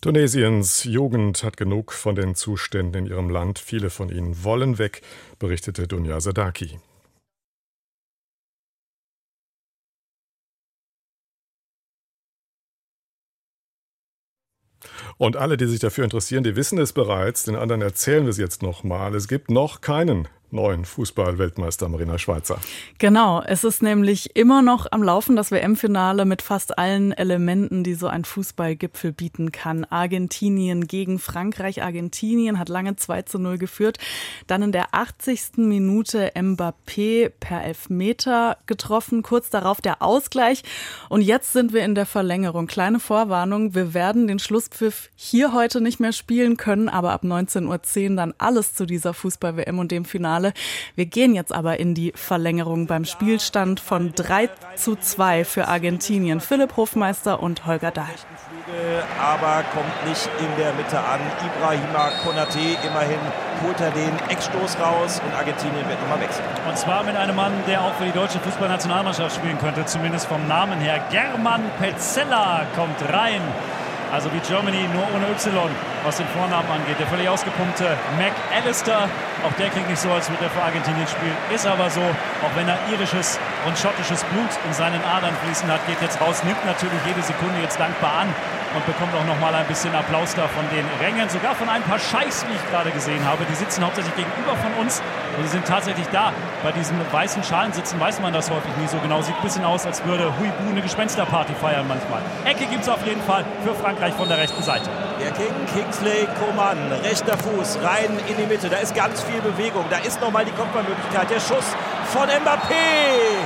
Tunesiens 0.00 0.84
Jugend 0.84 1.42
hat 1.42 1.56
genug 1.56 1.90
von 1.92 2.14
den 2.14 2.34
Zuständen 2.34 3.06
in 3.06 3.10
ihrem 3.10 3.30
Land. 3.30 3.58
Viele 3.58 3.88
von 3.88 4.10
ihnen 4.10 4.44
wollen 4.44 4.78
weg, 4.78 5.00
berichtete 5.38 5.88
Dunja 5.88 6.20
Sadaki. 6.20 6.78
Und 15.16 15.36
alle, 15.36 15.56
die 15.56 15.66
sich 15.66 15.80
dafür 15.80 16.04
interessieren, 16.04 16.44
die 16.44 16.56
wissen 16.56 16.78
es 16.78 16.92
bereits, 16.92 17.44
den 17.44 17.56
anderen 17.56 17.82
erzählen 17.82 18.24
wir 18.24 18.30
es 18.30 18.38
jetzt 18.38 18.62
nochmal. 18.62 19.14
Es 19.14 19.28
gibt 19.28 19.50
noch 19.50 19.80
keinen 19.80 20.28
neuen 20.54 20.84
Fußball-Weltmeister 20.84 21.88
Marina 21.88 22.18
Schweizer. 22.18 22.58
Genau, 22.98 23.42
es 23.42 23.64
ist 23.64 23.82
nämlich 23.82 24.36
immer 24.36 24.62
noch 24.62 24.86
am 24.90 25.02
Laufen 25.02 25.36
das 25.36 25.50
WM-Finale 25.50 26.24
mit 26.24 26.40
fast 26.40 26.78
allen 26.78 27.12
Elementen, 27.12 27.84
die 27.84 27.94
so 27.94 28.06
ein 28.06 28.24
Fußballgipfel 28.24 29.12
bieten 29.12 29.52
kann. 29.52 29.84
Argentinien 29.84 30.86
gegen 30.86 31.18
Frankreich. 31.18 31.82
Argentinien 31.82 32.58
hat 32.58 32.68
lange 32.68 32.96
2 32.96 33.22
zu 33.22 33.38
0 33.38 33.58
geführt. 33.58 33.98
Dann 34.46 34.62
in 34.62 34.72
der 34.72 34.94
80. 34.94 35.56
Minute 35.56 36.32
Mbappé 36.34 37.30
per 37.40 37.64
Elfmeter 37.64 38.58
getroffen. 38.66 39.22
Kurz 39.22 39.50
darauf 39.50 39.80
der 39.80 40.02
Ausgleich. 40.02 40.62
Und 41.08 41.22
jetzt 41.22 41.52
sind 41.52 41.72
wir 41.72 41.84
in 41.84 41.94
der 41.94 42.06
Verlängerung. 42.06 42.66
Kleine 42.66 43.00
Vorwarnung. 43.00 43.74
Wir 43.74 43.94
werden 43.94 44.28
den 44.28 44.38
Schlusspfiff 44.38 45.10
hier 45.16 45.52
heute 45.52 45.80
nicht 45.80 46.00
mehr 46.00 46.12
spielen 46.12 46.56
können, 46.56 46.88
aber 46.88 47.12
ab 47.12 47.24
19.10 47.24 48.10
Uhr 48.10 48.16
dann 48.16 48.34
alles 48.38 48.74
zu 48.74 48.86
dieser 48.86 49.14
Fußball-WM 49.14 49.78
und 49.78 49.90
dem 49.90 50.04
Finale. 50.04 50.43
Wir 50.94 51.06
gehen 51.06 51.34
jetzt 51.34 51.52
aber 51.52 51.78
in 51.78 51.94
die 51.94 52.12
Verlängerung 52.14 52.86
beim 52.86 53.04
Spielstand 53.04 53.80
von 53.80 54.12
3 54.14 54.50
zu 54.76 54.96
2 54.96 55.44
für 55.44 55.68
Argentinien. 55.68 56.40
Philipp 56.40 56.76
Hofmeister 56.76 57.42
und 57.42 57.66
Holger 57.66 57.90
Dahl. 57.90 58.06
Aber 59.20 59.64
kommt 59.74 60.08
nicht 60.08 60.28
in 60.38 60.56
der 60.58 60.72
Mitte 60.74 60.98
an. 60.98 61.20
Ibrahima 61.44 62.10
Konate 62.22 62.58
immerhin 62.86 63.20
holt 63.62 63.80
er 63.80 63.90
den 63.90 64.12
Eckstoß 64.28 64.78
raus 64.80 65.20
und 65.24 65.34
Argentinien 65.34 65.88
wird 65.88 66.00
nochmal 66.02 66.20
wechseln. 66.20 66.46
Und 66.68 66.76
zwar 66.78 67.04
mit 67.04 67.16
einem 67.16 67.36
Mann, 67.36 67.52
der 67.66 67.82
auch 67.82 67.94
für 67.94 68.04
die 68.04 68.12
deutsche 68.12 68.40
Fußballnationalmannschaft 68.40 69.36
spielen 69.36 69.58
könnte, 69.58 69.84
zumindest 69.84 70.26
vom 70.26 70.46
Namen 70.48 70.80
her. 70.80 71.04
German 71.10 71.62
Petzella 71.78 72.66
kommt 72.74 73.00
rein. 73.12 73.42
Also 74.12 74.32
wie 74.32 74.38
Germany, 74.38 74.88
nur 74.92 75.02
ohne 75.14 75.26
Y, 75.30 75.70
was 76.04 76.18
den 76.18 76.26
Vornamen 76.28 76.70
angeht. 76.70 76.98
Der 77.00 77.06
völlig 77.06 77.28
ausgepumpte 77.28 77.96
McAllister 78.16 79.08
auch 79.44 79.52
der 79.54 79.68
klingt 79.70 79.88
nicht 79.88 80.00
so, 80.00 80.10
als 80.10 80.28
würde 80.30 80.44
er 80.44 80.50
für 80.50 80.62
Argentinien 80.62 81.06
spielen. 81.06 81.36
Ist 81.54 81.66
aber 81.66 81.90
so, 81.90 82.00
auch 82.00 82.54
wenn 82.56 82.68
er 82.68 82.78
irisches 82.90 83.38
und 83.66 83.78
schottisches 83.78 84.24
Blut 84.24 84.50
in 84.66 84.72
seinen 84.72 85.02
Adern 85.04 85.34
fließen 85.44 85.70
hat, 85.70 85.86
geht 85.86 86.00
jetzt 86.00 86.20
raus, 86.20 86.42
nimmt 86.44 86.64
natürlich 86.64 87.00
jede 87.06 87.22
Sekunde 87.22 87.60
jetzt 87.60 87.78
dankbar 87.78 88.24
an 88.24 88.28
und 88.74 88.84
bekommt 88.86 89.14
auch 89.14 89.24
noch 89.24 89.38
mal 89.40 89.54
ein 89.54 89.66
bisschen 89.66 89.94
Applaus 89.94 90.34
da 90.34 90.48
von 90.48 90.64
den 90.70 90.84
Rängen, 91.00 91.28
sogar 91.28 91.54
von 91.54 91.68
ein 91.68 91.82
paar 91.82 91.98
Scheiß, 91.98 92.44
wie 92.48 92.54
ich 92.54 92.70
gerade 92.70 92.90
gesehen 92.90 93.24
habe. 93.24 93.44
Die 93.44 93.54
sitzen 93.54 93.84
hauptsächlich 93.84 94.14
gegenüber 94.16 94.56
von 94.56 94.72
uns 94.82 95.00
und 95.36 95.44
sie 95.44 95.50
sind 95.50 95.66
tatsächlich 95.66 96.06
da. 96.08 96.32
Bei 96.62 96.72
diesen 96.72 96.96
weißen 97.12 97.42
Schalen 97.44 97.72
sitzen 97.72 98.00
weiß 98.00 98.20
man 98.20 98.32
das 98.32 98.50
häufig 98.50 98.74
nie 98.76 98.88
so 98.88 98.98
genau. 98.98 99.22
Sieht 99.22 99.36
ein 99.36 99.42
bisschen 99.42 99.64
aus, 99.64 99.86
als 99.86 100.04
würde 100.04 100.24
Huibu 100.38 100.70
eine 100.70 100.82
Gespensterparty 100.82 101.54
feiern 101.54 101.86
manchmal. 101.86 102.20
Ecke 102.44 102.66
gibt 102.66 102.82
es 102.82 102.88
auf 102.88 103.04
jeden 103.06 103.22
Fall 103.22 103.44
für 103.64 103.74
Frankreich 103.74 104.14
von 104.14 104.28
der 104.28 104.38
rechten 104.38 104.62
Seite. 104.62 104.90
Der 105.20 105.30
King, 105.30 105.54
Kingsley 105.72 106.26
Coman, 106.40 106.78
rechter 107.04 107.38
Fuß, 107.38 107.78
rein 107.82 108.18
in 108.28 108.36
die 108.36 108.46
Mitte. 108.46 108.68
Da 108.68 108.78
ist 108.78 108.94
ganz 108.94 109.22
viel 109.22 109.33
Bewegung. 109.40 109.84
Da 109.90 109.98
ist 109.98 110.20
nochmal 110.20 110.44
die 110.44 110.52
Kopfballmöglichkeit. 110.52 111.30
Der 111.30 111.40
Schuss 111.40 111.64
von 112.12 112.28
Mbappé. 112.28 113.44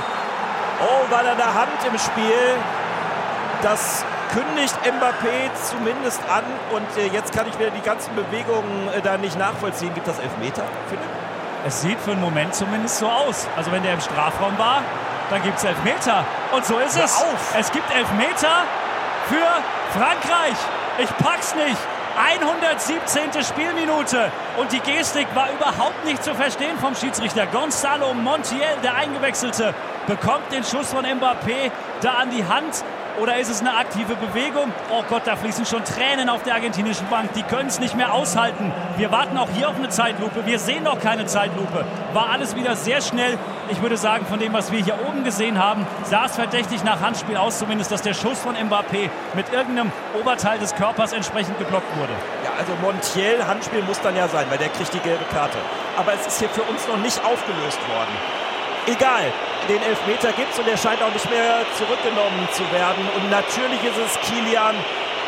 Oh, 0.81 1.11
war 1.11 1.23
da 1.23 1.31
eine 1.31 1.53
Hand 1.53 1.79
im 1.85 1.97
Spiel. 1.97 2.55
Das 3.61 4.05
kündigt 4.33 4.75
Mbappé 4.83 5.53
zumindest 5.69 6.21
an. 6.29 6.43
Und 6.71 6.87
äh, 6.97 7.07
jetzt 7.07 7.33
kann 7.33 7.47
ich 7.47 7.57
wieder 7.59 7.71
die 7.71 7.81
ganzen 7.81 8.15
Bewegungen 8.15 8.89
äh, 8.95 9.01
da 9.01 9.17
nicht 9.17 9.37
nachvollziehen. 9.37 9.93
Gibt 9.93 10.07
das 10.07 10.19
Elfmeter, 10.19 10.63
Philipp? 10.87 11.03
Es 11.65 11.81
sieht 11.81 11.99
für 11.99 12.11
einen 12.11 12.21
Moment 12.21 12.55
zumindest 12.55 12.99
so 12.99 13.07
aus. 13.07 13.47
Also 13.57 13.71
wenn 13.71 13.83
der 13.83 13.93
im 13.93 14.01
Strafraum 14.01 14.57
war, 14.57 14.81
dann 15.29 15.43
gibt 15.43 15.57
es 15.57 15.63
Elfmeter. 15.63 16.23
Und 16.51 16.65
so 16.65 16.77
ist 16.79 16.97
Hör 16.97 17.05
es. 17.05 17.17
Auf. 17.17 17.55
Es 17.57 17.71
gibt 17.71 17.93
Elfmeter 17.93 18.63
für 19.27 19.99
Frankreich. 19.99 20.55
Ich 20.97 21.17
pack's 21.17 21.55
nicht. 21.55 21.77
117. 22.17 23.43
Spielminute 23.43 24.31
und 24.57 24.71
die 24.71 24.79
Gestik 24.79 25.27
war 25.35 25.49
überhaupt 25.51 26.05
nicht 26.05 26.23
zu 26.23 26.33
verstehen 26.35 26.77
vom 26.79 26.95
Schiedsrichter. 26.95 27.45
Gonzalo 27.47 28.13
Montiel, 28.13 28.61
der 28.83 28.95
Eingewechselte, 28.95 29.73
bekommt 30.07 30.51
den 30.51 30.63
Schuss 30.63 30.91
von 30.91 31.05
Mbappé 31.05 31.71
da 32.01 32.13
an 32.13 32.31
die 32.31 32.45
Hand 32.45 32.83
oder 33.21 33.37
ist 33.37 33.49
es 33.49 33.59
eine 33.61 33.75
aktive 33.75 34.15
Bewegung? 34.15 34.71
Oh 34.91 35.03
Gott, 35.09 35.23
da 35.25 35.35
fließen 35.35 35.65
schon 35.65 35.83
Tränen 35.83 36.29
auf 36.29 36.43
der 36.43 36.55
argentinischen 36.55 37.07
Bank. 37.09 37.33
Die 37.33 37.43
können 37.43 37.67
es 37.67 37.79
nicht 37.79 37.95
mehr 37.95 38.13
aushalten. 38.13 38.71
Wir 38.97 39.11
warten 39.11 39.37
auch 39.37 39.49
hier 39.53 39.69
auf 39.69 39.75
eine 39.75 39.89
Zeitlupe. 39.89 40.45
Wir 40.45 40.59
sehen 40.59 40.83
noch 40.83 40.99
keine 40.99 41.25
Zeitlupe. 41.25 41.85
War 42.13 42.29
alles 42.29 42.55
wieder 42.55 42.75
sehr 42.75 43.01
schnell. 43.01 43.37
Ich 43.69 43.81
würde 43.81 43.97
sagen, 43.97 44.25
von 44.25 44.39
dem, 44.39 44.53
was 44.53 44.71
wir 44.71 44.83
hier 44.83 44.95
oben 45.07 45.23
gesehen 45.23 45.59
haben, 45.59 45.85
sah 46.03 46.25
es 46.25 46.35
verdächtig 46.35 46.83
nach 46.83 47.01
Handspiel 47.01 47.37
aus, 47.37 47.59
zumindest, 47.59 47.91
dass 47.91 48.01
der 48.01 48.13
Schuss 48.13 48.39
von 48.39 48.55
Mbappé 48.55 49.09
mit 49.35 49.51
irgendeinem 49.51 49.91
Oberteil 50.19 50.57
des 50.59 50.73
Körpers 50.75 51.13
entsprechend 51.13 51.57
geblockt 51.59 51.97
wurde. 51.97 52.13
Ja, 52.43 52.51
also 52.57 52.73
Montiel, 52.81 53.45
Handspiel 53.45 53.83
muss 53.83 53.99
dann 54.01 54.15
ja 54.15 54.27
sein, 54.27 54.45
weil 54.49 54.57
der 54.57 54.69
kriegt 54.69 54.93
die 54.93 54.99
gelbe 54.99 55.25
Karte. 55.33 55.57
Aber 55.97 56.13
es 56.13 56.25
ist 56.25 56.39
hier 56.39 56.49
für 56.49 56.63
uns 56.63 56.87
noch 56.87 56.97
nicht 56.97 57.19
aufgelöst 57.23 57.79
worden. 57.89 58.15
Egal, 58.87 59.31
den 59.67 59.81
Elfmeter 59.83 60.31
gibt 60.33 60.53
es 60.53 60.59
und 60.59 60.67
er 60.67 60.77
scheint 60.77 61.01
auch 61.01 61.13
nicht 61.13 61.29
mehr 61.29 61.65
zurückgenommen 61.77 62.47
zu 62.53 62.63
werden. 62.71 63.07
Und 63.15 63.29
natürlich 63.29 63.83
ist 63.83 63.97
es 63.97 64.19
Kilian 64.21 64.75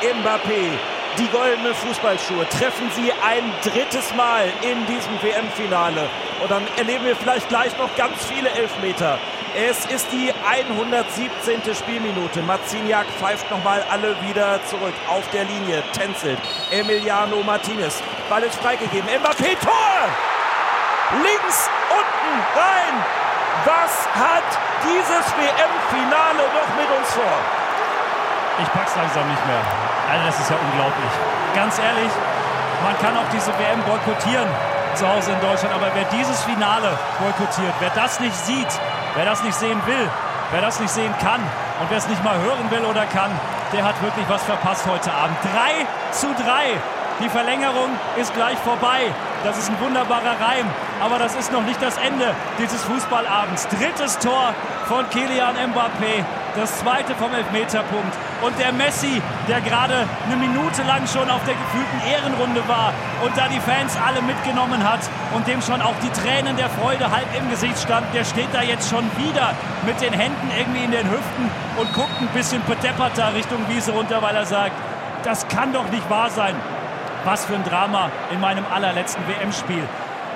Mbappé. 0.02 0.72
Die 1.18 1.28
goldenen 1.28 1.76
Fußballschuhe 1.76 2.48
treffen 2.48 2.90
sie 2.96 3.12
ein 3.12 3.52
drittes 3.64 4.16
Mal 4.16 4.46
in 4.62 4.86
diesem 4.86 5.22
WM-Finale. 5.22 6.10
Und 6.42 6.50
dann 6.50 6.64
erleben 6.78 7.06
wir 7.06 7.16
vielleicht 7.16 7.50
gleich 7.50 7.78
noch 7.78 7.94
ganz 7.98 8.26
viele 8.26 8.50
Elfmeter. 8.50 9.20
Es 9.54 9.86
ist 9.88 10.08
die 10.14 10.32
117. 10.50 11.76
Spielminute. 11.76 12.42
Marziniak 12.44 13.06
pfeift 13.20 13.52
nochmal 13.52 13.84
alle 13.90 14.16
wieder 14.22 14.64
zurück. 14.68 14.94
Auf 15.10 15.30
der 15.32 15.44
Linie 15.44 15.84
tänzelt 15.92 16.40
Emiliano 16.72 17.44
Martinez. 17.44 18.02
Ball 18.30 18.44
ist 18.44 18.56
freigegeben. 18.56 19.10
Mbappé, 19.10 19.60
Tor! 19.60 20.08
Links, 21.22 21.70
unten, 21.90 22.40
rein! 22.56 23.21
Was 23.66 24.08
hat 24.16 24.50
dieses 24.84 25.26
WM-Finale 25.38 26.44
noch 26.50 26.70
mit 26.76 26.90
uns 26.98 27.14
vor? 27.14 27.38
Ich 28.62 28.70
pack's 28.74 28.96
langsam 28.96 29.28
nicht 29.30 29.46
mehr. 29.46 29.62
Also 30.12 30.26
das 30.26 30.40
ist 30.40 30.50
ja 30.50 30.58
unglaublich. 30.58 31.12
Ganz 31.56 31.80
ehrlich, 31.80 32.12
man 32.84 32.98
kann 33.00 33.16
auch 33.18 33.30
diese 33.32 33.52
WM 33.60 33.82
boykottieren 33.84 34.48
zu 34.96 35.08
Hause 35.08 35.32
in 35.32 35.42
Deutschland, 35.42 35.74
aber 35.74 35.92
wer 35.94 36.06
dieses 36.06 36.44
Finale 36.44 36.98
boykottiert, 37.20 37.74
wer 37.80 37.92
das 37.92 38.20
nicht 38.20 38.36
sieht, 38.36 38.68
wer 39.16 39.26
das 39.26 39.44
nicht 39.44 39.56
sehen 39.56 39.82
will, 39.86 40.10
wer 40.52 40.62
das 40.62 40.80
nicht 40.80 40.92
sehen 40.92 41.14
kann 41.22 41.40
und 41.80 41.90
wer 41.90 41.98
es 41.98 42.08
nicht 42.08 42.24
mal 42.24 42.38
hören 42.40 42.70
will 42.70 42.84
oder 42.86 43.06
kann, 43.06 43.32
der 43.72 43.86
hat 43.86 44.02
wirklich 44.02 44.28
was 44.28 44.44
verpasst 44.44 44.86
heute 44.86 45.12
Abend. 45.14 45.38
3 45.44 45.86
zu 46.12 46.28
3 46.34 46.76
die 47.22 47.30
Verlängerung 47.30 47.90
ist 48.16 48.34
gleich 48.34 48.58
vorbei. 48.60 49.14
Das 49.44 49.58
ist 49.58 49.70
ein 49.70 49.80
wunderbarer 49.80 50.40
Reim. 50.40 50.68
Aber 51.02 51.18
das 51.18 51.36
ist 51.36 51.52
noch 51.52 51.64
nicht 51.64 51.82
das 51.82 51.98
Ende 51.98 52.34
dieses 52.60 52.84
Fußballabends. 52.84 53.68
Drittes 53.70 54.20
Tor 54.20 54.54
von 54.86 55.10
Kilian 55.10 55.56
Mbappé. 55.56 56.24
Das 56.56 56.80
zweite 56.80 57.16
vom 57.16 57.34
Elfmeterpunkt. 57.34 58.14
Und 58.42 58.60
der 58.60 58.72
Messi, 58.74 59.22
der 59.48 59.62
gerade 59.62 60.06
eine 60.26 60.36
Minute 60.36 60.84
lang 60.84 61.08
schon 61.08 61.30
auf 61.30 61.42
der 61.46 61.56
gefühlten 61.56 62.02
Ehrenrunde 62.12 62.62
war 62.68 62.94
und 63.24 63.36
da 63.38 63.48
die 63.48 63.60
Fans 63.60 63.96
alle 63.98 64.22
mitgenommen 64.22 64.84
hat 64.84 65.00
und 65.34 65.48
dem 65.48 65.62
schon 65.62 65.82
auch 65.82 65.96
die 66.04 66.10
Tränen 66.10 66.58
der 66.58 66.70
Freude 66.70 67.10
halb 67.10 67.28
im 67.38 67.50
Gesicht 67.50 67.80
stand, 67.80 68.06
der 68.14 68.26
steht 68.26 68.50
da 68.52 68.62
jetzt 68.62 68.90
schon 68.90 69.06
wieder 69.18 69.54
mit 69.86 70.02
den 70.02 70.14
Händen 70.14 70.52
irgendwie 70.58 70.84
in 70.84 70.92
den 70.92 71.10
Hüften 71.10 71.50
und 71.78 71.94
guckt 71.94 72.20
ein 72.20 72.28
bisschen 72.28 72.62
bedepperter 72.66 73.34
Richtung 73.34 73.60
Wiese 73.70 73.92
runter, 73.92 74.22
weil 74.22 74.36
er 74.36 74.46
sagt, 74.46 74.74
das 75.24 75.48
kann 75.48 75.72
doch 75.72 75.90
nicht 75.90 76.08
wahr 76.10 76.30
sein. 76.30 76.56
Was 77.24 77.46
für 77.46 77.54
ein 77.54 77.64
Drama 77.64 78.10
in 78.32 78.40
meinem 78.40 78.66
allerletzten 78.74 79.24
WM-Spiel. 79.28 79.88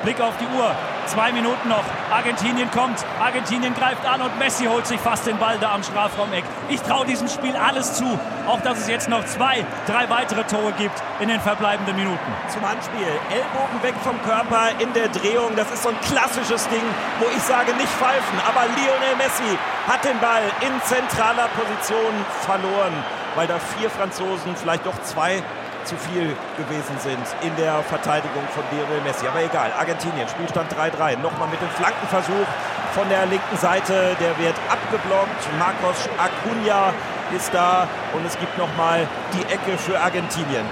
Blick 0.04 0.22
auf 0.22 0.36
die 0.38 0.46
Uhr. 0.56 0.70
Zwei 1.08 1.32
Minuten 1.32 1.68
noch. 1.68 1.84
Argentinien 2.12 2.70
kommt. 2.70 3.04
Argentinien 3.20 3.74
greift 3.74 4.06
an 4.06 4.22
und 4.22 4.38
Messi 4.38 4.66
holt 4.66 4.86
sich 4.86 5.00
fast 5.00 5.26
den 5.26 5.38
Ball 5.38 5.58
da 5.60 5.74
am 5.74 5.82
Strafraumeck. 5.82 6.44
Ich 6.70 6.80
traue 6.82 7.08
diesem 7.08 7.28
Spiel 7.28 7.56
alles 7.56 7.96
zu. 7.96 8.06
Auch 8.48 8.62
dass 8.62 8.80
es 8.82 8.88
jetzt 8.88 9.10
noch 9.10 9.26
zwei, 9.26 9.66
drei 9.88 10.08
weitere 10.10 10.44
Tore 10.44 10.74
gibt 10.74 11.02
in 11.20 11.30
den 11.30 11.40
verbleibenden 11.40 11.96
Minuten. 11.96 12.32
Zum 12.50 12.62
Handspiel. 12.68 13.08
Ellbogen 13.32 13.82
weg 13.82 13.96
vom 14.04 14.22
Körper 14.22 14.70
in 14.78 14.94
der 14.94 15.08
Drehung. 15.08 15.56
Das 15.56 15.72
ist 15.72 15.82
so 15.82 15.90
ein 15.90 16.00
klassisches 16.02 16.68
Ding, 16.70 16.86
wo 17.20 17.26
ich 17.36 17.42
sage, 17.42 17.74
nicht 17.74 17.90
pfeifen. 17.90 18.40
Aber 18.48 18.66
Lionel 18.78 19.16
Messi 19.18 19.58
hat 19.88 20.06
den 20.06 20.20
Ball 20.20 20.44
in 20.62 20.74
zentraler 20.84 21.50
Position 21.58 22.14
verloren, 22.42 22.94
weil 23.36 23.48
da 23.48 23.58
vier 23.78 23.90
Franzosen, 23.90 24.56
vielleicht 24.56 24.86
doch 24.86 25.02
zwei 25.02 25.42
zu 25.86 25.96
viel 25.98 26.36
gewesen 26.58 26.98
sind 27.00 27.26
in 27.42 27.56
der 27.56 27.82
Verteidigung 27.84 28.44
von 28.54 28.64
Lionel 28.72 29.02
Messi. 29.02 29.28
Aber 29.28 29.42
egal, 29.42 29.72
Argentinien, 29.78 30.28
Spielstand 30.28 30.74
3-3. 30.74 31.18
Nochmal 31.22 31.48
mit 31.48 31.62
dem 31.62 31.70
Flankenversuch 31.70 32.50
von 32.94 33.08
der 33.10 33.26
linken 33.28 33.58
Seite. 33.58 34.18
Der 34.20 34.38
wird 34.38 34.56
abgeblockt. 34.70 35.42
Marcos 35.60 36.10
Acuna 36.18 36.94
ist 37.36 37.54
da 37.54 37.88
und 38.14 38.26
es 38.26 38.38
gibt 38.40 38.58
nochmal 38.58 39.08
die 39.34 39.44
Ecke 39.54 39.78
für 39.78 40.00
Argentinien. 40.00 40.66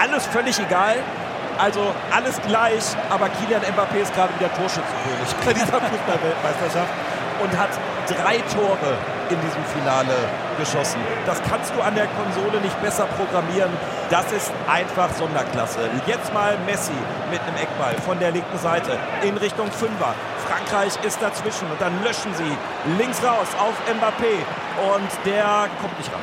Alles 0.00 0.26
völlig 0.26 0.58
egal. 0.58 0.96
Also 1.58 1.92
alles 2.14 2.40
gleich, 2.46 2.84
aber 3.10 3.28
Kilian 3.30 3.62
Mbappé 3.62 4.00
ist 4.00 4.14
gerade 4.14 4.32
wieder 4.38 4.48
Torschützenkönig 4.54 5.34
bei 5.44 5.52
dieser 5.52 5.80
Fußballweltmeisterschaft 5.80 6.92
und 7.42 7.58
hat 7.58 7.70
drei 8.08 8.38
Tore 8.52 8.96
in 9.30 9.40
diesem 9.40 9.64
Finale 9.64 10.14
geschossen. 10.58 11.00
Das 11.26 11.40
kannst 11.42 11.74
du 11.74 11.82
an 11.82 11.94
der 11.94 12.06
Konsole 12.06 12.60
nicht 12.60 12.80
besser 12.82 13.06
programmieren. 13.06 13.70
Das 14.10 14.30
ist 14.32 14.50
einfach 14.70 15.10
Sonderklasse. 15.10 15.90
Jetzt 16.06 16.32
mal 16.32 16.56
Messi 16.66 16.96
mit 17.30 17.40
einem 17.42 17.56
Eckball 17.56 17.94
von 18.04 18.18
der 18.18 18.30
linken 18.30 18.58
Seite 18.58 18.98
in 19.22 19.36
Richtung 19.36 19.70
Fünfer. 19.70 20.14
Frankreich 20.46 20.94
ist 21.04 21.20
dazwischen 21.20 21.70
und 21.70 21.80
dann 21.80 21.92
löschen 22.02 22.32
sie 22.34 22.56
links 22.98 23.22
raus 23.22 23.48
auf 23.58 23.74
Mbappé 23.86 24.40
und 24.94 25.10
der 25.26 25.68
kommt 25.80 25.98
nicht 25.98 26.12
ran. 26.12 26.22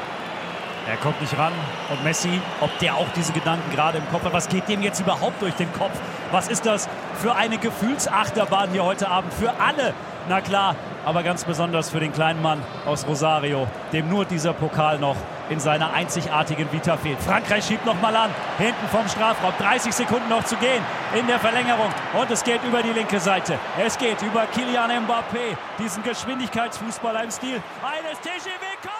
Er 0.88 0.98
kommt 0.98 1.20
nicht 1.20 1.36
ran. 1.38 1.54
Und 1.90 2.04
Messi, 2.04 2.42
ob 2.62 2.78
der 2.80 2.96
auch 2.96 3.08
diese 3.16 3.34
Gedanken 3.34 3.72
gerade 3.72 3.98
im 3.98 4.10
Kopf 4.12 4.24
hat, 4.24 4.34
was 4.34 4.48
geht 4.48 4.68
dem 4.68 4.84
jetzt 4.84 5.00
überhaupt 5.00 5.42
durch 5.42 5.56
den 5.56 5.72
Kopf? 5.74 5.94
Was 6.32 6.48
ist 6.48 6.66
das 6.66 6.88
für 7.22 7.36
eine 7.36 7.58
Gefühlsachterbahn 7.58 8.70
hier 8.72 8.84
heute 8.84 9.08
Abend? 9.08 9.34
Für 9.34 9.50
alle. 9.60 9.94
Na 10.30 10.42
klar, 10.42 10.76
aber 11.06 11.24
ganz 11.24 11.46
besonders 11.46 11.90
für 11.90 12.00
den 12.00 12.12
kleinen 12.12 12.42
Mann 12.42 12.62
aus 12.86 13.08
Rosario, 13.08 13.68
dem 13.94 14.10
nur 14.10 14.26
dieser 14.26 14.54
Pokal 14.54 15.00
noch 15.00 15.16
in 15.50 15.60
seiner 15.60 15.94
einzigartigen 15.94 16.72
Vita 16.72 16.98
fehlt. 16.98 17.20
Frankreich 17.20 17.66
schiebt 17.66 17.86
noch 17.86 18.00
mal 18.02 18.16
an, 18.16 18.32
hinten 18.58 18.88
vom 18.92 19.08
Strafraum, 19.08 19.54
30 19.60 19.94
Sekunden 19.94 20.28
noch 20.30 20.44
zu 20.44 20.56
gehen 20.58 20.84
in 21.18 21.28
der 21.28 21.40
Verlängerung 21.40 21.94
und 22.20 22.32
es 22.32 22.44
geht 22.44 22.64
über 22.64 22.82
die 22.82 22.92
linke 22.92 23.20
Seite. 23.20 23.60
Es 23.78 23.98
geht 23.98 24.22
über 24.24 24.46
Kylian 24.48 24.92
Mbappé, 25.06 25.56
diesen 25.80 26.04
Geschwindigkeitsfußballer 26.04 27.24
im 27.24 27.32
Stil 27.32 27.62
eines 27.84 28.20
TGW! 28.22 28.95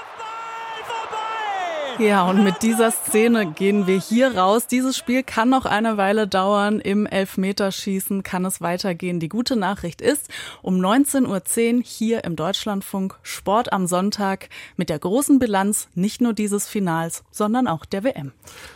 Ja, 2.00 2.30
und 2.30 2.44
mit 2.44 2.62
dieser 2.62 2.92
Szene 2.92 3.54
gehen 3.54 3.88
wir 3.88 3.98
hier 4.00 4.38
raus. 4.38 4.68
Dieses 4.68 4.98
Spiel 4.98 5.24
kann 5.24 5.50
noch 5.50 5.66
eine 5.66 5.96
Weile 5.96 6.28
dauern. 6.28 6.82
Im 6.82 7.06
Elfmeterschießen 7.06 8.22
kann 8.22 8.44
es 8.44 8.60
weitergehen. 8.60 9.22
Die 9.22 9.30
gute 9.30 9.56
Nachricht 9.56 10.02
ist, 10.02 10.30
um 10.62 10.76
19.10 10.76 11.78
Uhr 11.78 11.84
hier 11.84 12.24
im 12.26 12.36
Deutschlandfunk 12.36 13.18
Sport 13.24 13.72
am 13.72 13.88
Sonntag 13.88 14.50
mit 14.76 14.90
der 14.90 15.00
großen 15.00 15.40
Bilanz 15.40 15.88
nicht 15.96 16.20
nur 16.20 16.34
dieses 16.34 16.68
Finals, 16.68 17.24
sondern 17.32 17.68
auch 17.68 17.86
der 17.86 18.04
WM. 18.04 18.34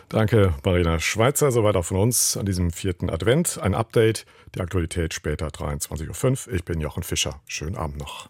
Danke, 0.08 0.54
Marina 0.64 1.00
Schweizer. 1.00 1.52
Soweit 1.52 1.76
auch 1.76 1.86
von 1.86 1.98
uns 1.98 2.38
an 2.38 2.46
diesem 2.46 2.72
vierten 2.72 3.10
Advent. 3.10 3.60
Ein 3.62 3.76
Update, 3.76 4.26
die 4.56 4.62
Aktualität 4.62 5.14
später 5.14 5.48
23.05 5.48 6.48
Uhr. 6.48 6.54
Ich 6.54 6.64
bin 6.64 6.80
Jochen 6.80 7.04
Fischer. 7.04 7.42
Schönen 7.48 7.76
Abend 7.76 7.98
noch. 7.98 8.30